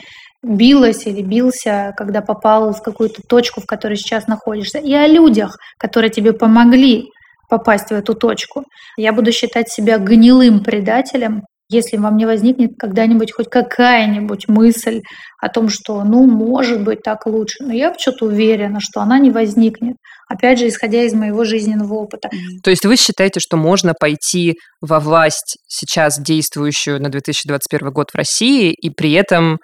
[0.43, 5.57] билась или бился, когда попал в какую-то точку, в которой сейчас находишься, и о людях,
[5.79, 7.09] которые тебе помогли
[7.49, 8.65] попасть в эту точку.
[8.97, 15.01] Я буду считать себя гнилым предателем, если вам не возникнет когда-нибудь хоть какая-нибудь мысль
[15.39, 19.31] о том, что, ну, может быть, так лучше, но я почему-то уверена, что она не
[19.31, 19.97] возникнет.
[20.29, 22.29] Опять же, исходя из моего жизненного опыта.
[22.63, 28.15] То есть вы считаете, что можно пойти во власть сейчас действующую на 2021 год в
[28.15, 29.57] России и при этом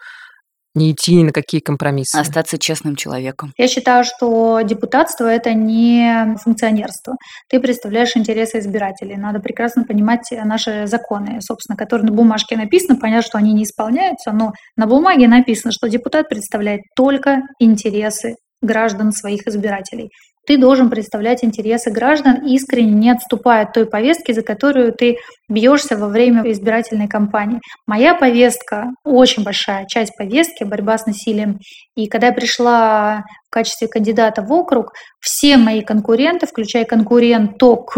[0.76, 2.18] не идти ни на какие компромиссы.
[2.18, 3.54] Остаться честным человеком.
[3.58, 7.16] Я считаю, что депутатство– это не функционерство.
[7.50, 9.18] Ты представляешь интересы избирателей.
[9.18, 13.00] Надо прекрасно понимать наши законы, собственно, которые на бумажке написаны.
[13.00, 19.12] Понятно, что они не исполняются, но на бумаге написано, что депутат представляет только интересы граждан
[19.12, 20.10] своих избирателей
[20.46, 25.18] ты должен представлять интересы граждан, искренне не отступая от той повестки, за которую ты
[25.50, 27.62] бьешься во время избирательной кампании.
[27.88, 31.60] Моя повестка, очень большая часть повестки, борьба с насилием.
[31.96, 37.96] И когда я пришла в качестве кандидата в округ, все мои конкуренты, включая конкуренток,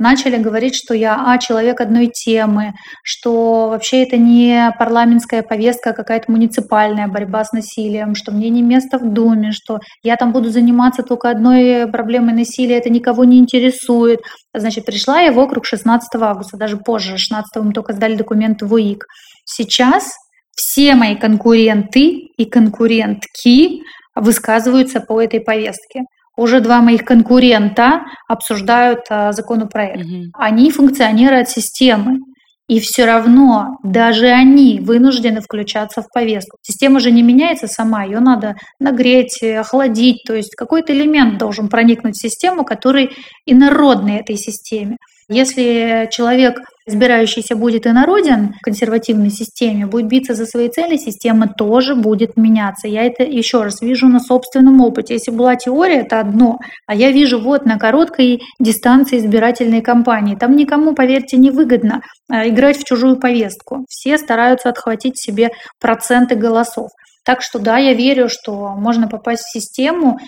[0.00, 2.72] начали говорить, что я а, человек одной темы,
[3.04, 8.62] что вообще это не парламентская повестка, а какая-то муниципальная борьба с насилием, что мне не
[8.62, 13.38] место в Думе, что я там буду заниматься только одной проблемой насилия, это никого не
[13.38, 14.20] интересует.
[14.54, 18.72] Значит, пришла я в округ 16 августа, даже позже, 16 мы только сдали документы в
[18.72, 19.04] УИК.
[19.44, 20.10] Сейчас
[20.56, 23.82] все мои конкуренты и конкурентки
[24.14, 26.04] высказываются по этой повестке
[26.40, 30.06] уже два моих конкурента обсуждают а, законопроект.
[30.06, 30.24] Угу.
[30.34, 32.18] Они функционеры от системы.
[32.66, 36.56] И все равно даже они вынуждены включаться в повестку.
[36.62, 40.22] Система же не меняется сама, ее надо нагреть, охладить.
[40.24, 43.10] То есть какой-то элемент должен проникнуть в систему, который
[43.44, 44.98] инородный этой системе.
[45.28, 46.60] Если человек
[46.90, 52.88] избирающийся будет инороден в консервативной системе, будет биться за свои цели, система тоже будет меняться.
[52.88, 55.14] Я это еще раз вижу на собственном опыте.
[55.14, 60.34] Если была теория, это одно, а я вижу вот на короткой дистанции избирательной кампании.
[60.34, 63.86] Там никому, поверьте, не выгодно а, играть в чужую повестку.
[63.88, 66.90] Все стараются отхватить себе проценты голосов.
[67.24, 70.18] Так что да, я верю, что можно попасть в систему,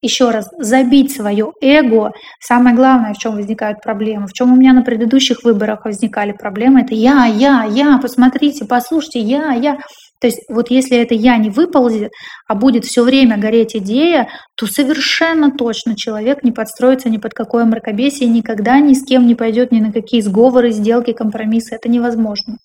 [0.00, 2.12] еще раз, забить свое эго.
[2.40, 6.82] Самое главное, в чем возникают проблемы, в чем у меня на предыдущих выборах возникали проблемы,
[6.82, 9.78] это я, я, я, посмотрите, послушайте, я, я.
[10.20, 12.10] То есть вот если это я не выползет,
[12.48, 17.64] а будет все время гореть идея, то совершенно точно человек не подстроится ни под какое
[17.64, 21.76] мракобесие, никогда ни с кем не пойдет ни на какие сговоры, сделки, компромиссы.
[21.76, 22.58] Это невозможно.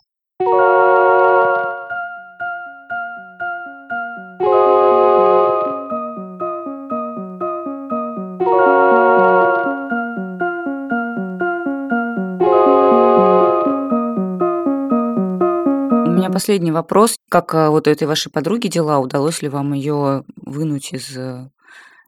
[16.33, 17.17] Последний вопрос.
[17.29, 18.99] Как э, вот этой вашей подруге дела?
[18.99, 21.49] Удалось ли вам ее вынуть из э,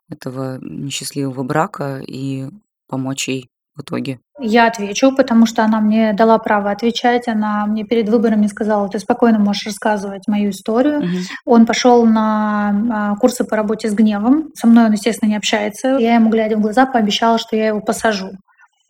[0.10, 2.50] этого несчастливого брака и
[2.88, 4.20] помочь ей в итоге?
[4.40, 7.28] Я отвечу, потому что она мне дала право отвечать.
[7.28, 11.00] Она мне перед выборами сказала, ты спокойно можешь рассказывать мою историю.
[11.00, 11.18] Угу.
[11.46, 14.52] Он пошел на а, курсы по работе с гневом.
[14.56, 15.98] Со мной он, естественно, не общается.
[16.00, 18.32] Я ему, глядя в глаза, пообещала, что я его посажу.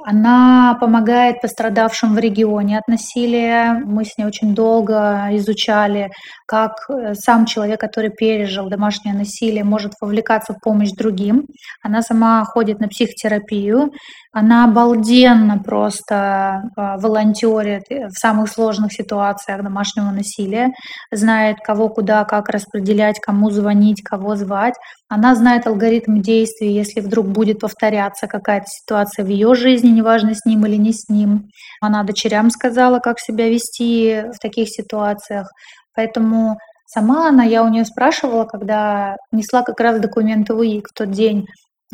[0.07, 3.81] Она помогает пострадавшим в регионе от насилия.
[3.83, 6.11] Мы с ней очень долго изучали,
[6.45, 11.47] как э, сам человек, который пережил домашнее насилие, может вовлекаться в помощь другим.
[11.81, 13.93] Она сама ходит на психотерапию.
[14.38, 20.73] Она обалденно просто а, волонтерит в самых сложных ситуациях домашнего насилия,
[21.09, 24.73] знает, кого куда, как распределять, кому звонить, кого звать.
[25.07, 30.43] Она знает алгоритм действий, если вдруг будет повторяться какая-то ситуация в ее жизни, неважно, с
[30.43, 31.47] ним или не с ним.
[31.79, 35.47] Она дочерям сказала, как себя вести в таких ситуациях.
[35.95, 36.57] Поэтому
[36.88, 41.45] сама она, я у нее спрашивала, когда несла как раз документы УИК в тот день,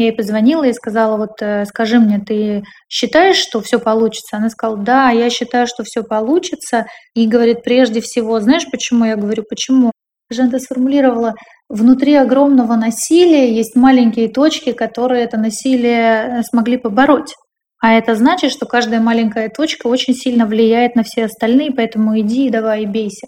[0.01, 4.37] я ей позвонила и сказала, вот э, скажи мне, ты считаешь, что все получится?
[4.37, 6.85] Она сказала, да, я считаю, что все получится.
[7.15, 9.05] И говорит, прежде всего, знаешь, почему?
[9.05, 9.91] Я говорю, почему?
[10.29, 11.33] Жанна сформулировала,
[11.67, 17.33] внутри огромного насилия есть маленькие точки, которые это насилие э, смогли побороть.
[17.81, 22.49] А это значит, что каждая маленькая точка очень сильно влияет на все остальные, поэтому иди,
[22.49, 23.27] давай и бейся.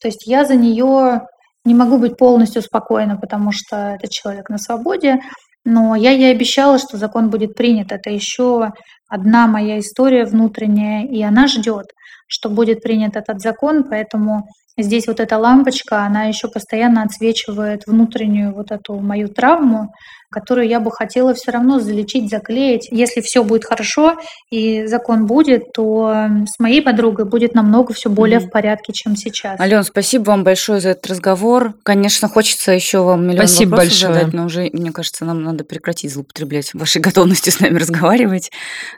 [0.00, 1.22] То есть я за нее
[1.64, 5.20] не могу быть полностью спокойна, потому что этот человек на свободе,
[5.68, 7.92] но я ей обещала, что закон будет принят.
[7.92, 8.72] Это еще
[9.06, 11.86] одна моя история внутренняя, и она ждет,
[12.26, 14.48] что будет принят этот закон, поэтому
[14.78, 19.92] здесь вот эта лампочка, она еще постоянно отсвечивает внутреннюю вот эту мою травму,
[20.30, 22.88] которую я бы хотела все равно залечить, заклеить.
[22.90, 24.16] Если все будет хорошо
[24.50, 28.48] и закон будет, то с моей подругой будет намного все более mm-hmm.
[28.48, 29.58] в порядке, чем сейчас.
[29.58, 31.74] Ален, спасибо вам большое за этот разговор.
[31.82, 34.14] Конечно, хочется еще вам миллион спасибо вопросов большое.
[34.14, 38.50] задать, но уже, мне кажется, нам надо прекратить злоупотреблять вашей готовностью с нами разговаривать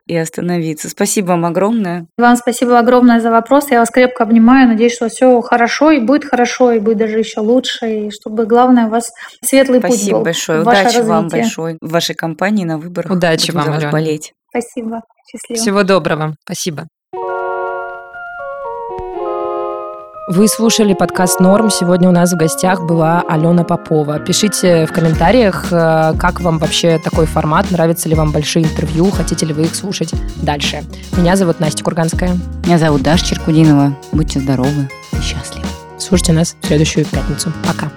[0.07, 0.89] и остановиться.
[0.89, 2.07] Спасибо вам огромное.
[2.19, 3.71] Вам спасибо огромное за вопрос.
[3.71, 4.69] Я вас крепко обнимаю.
[4.69, 8.07] Надеюсь, что все хорошо и будет хорошо, и будет даже еще лучше.
[8.07, 9.13] И чтобы, главное, у вас
[9.45, 10.33] светлый спасибо путь был.
[10.33, 10.61] Спасибо большое.
[10.63, 13.11] Удачи вам вам большое в вашей компании на выборах.
[13.11, 13.91] Удачи Будем вам, Алена.
[13.91, 14.33] болеть.
[14.51, 15.03] Спасибо.
[15.31, 15.61] Счастливо.
[15.61, 16.35] Всего доброго.
[16.45, 16.87] Спасибо.
[20.33, 21.71] Вы слушали подкаст «Норм».
[21.71, 24.21] Сегодня у нас в гостях была Алена Попова.
[24.21, 29.45] Пишите в комментариях, э, как вам вообще такой формат, нравятся ли вам большие интервью, хотите
[29.45, 30.85] ли вы их слушать дальше.
[31.17, 32.37] Меня зовут Настя Курганская.
[32.65, 33.97] Меня зовут Даша Черкудинова.
[34.13, 35.67] Будьте здоровы и счастливы.
[35.99, 37.53] Слушайте нас в следующую пятницу.
[37.67, 37.91] Пока.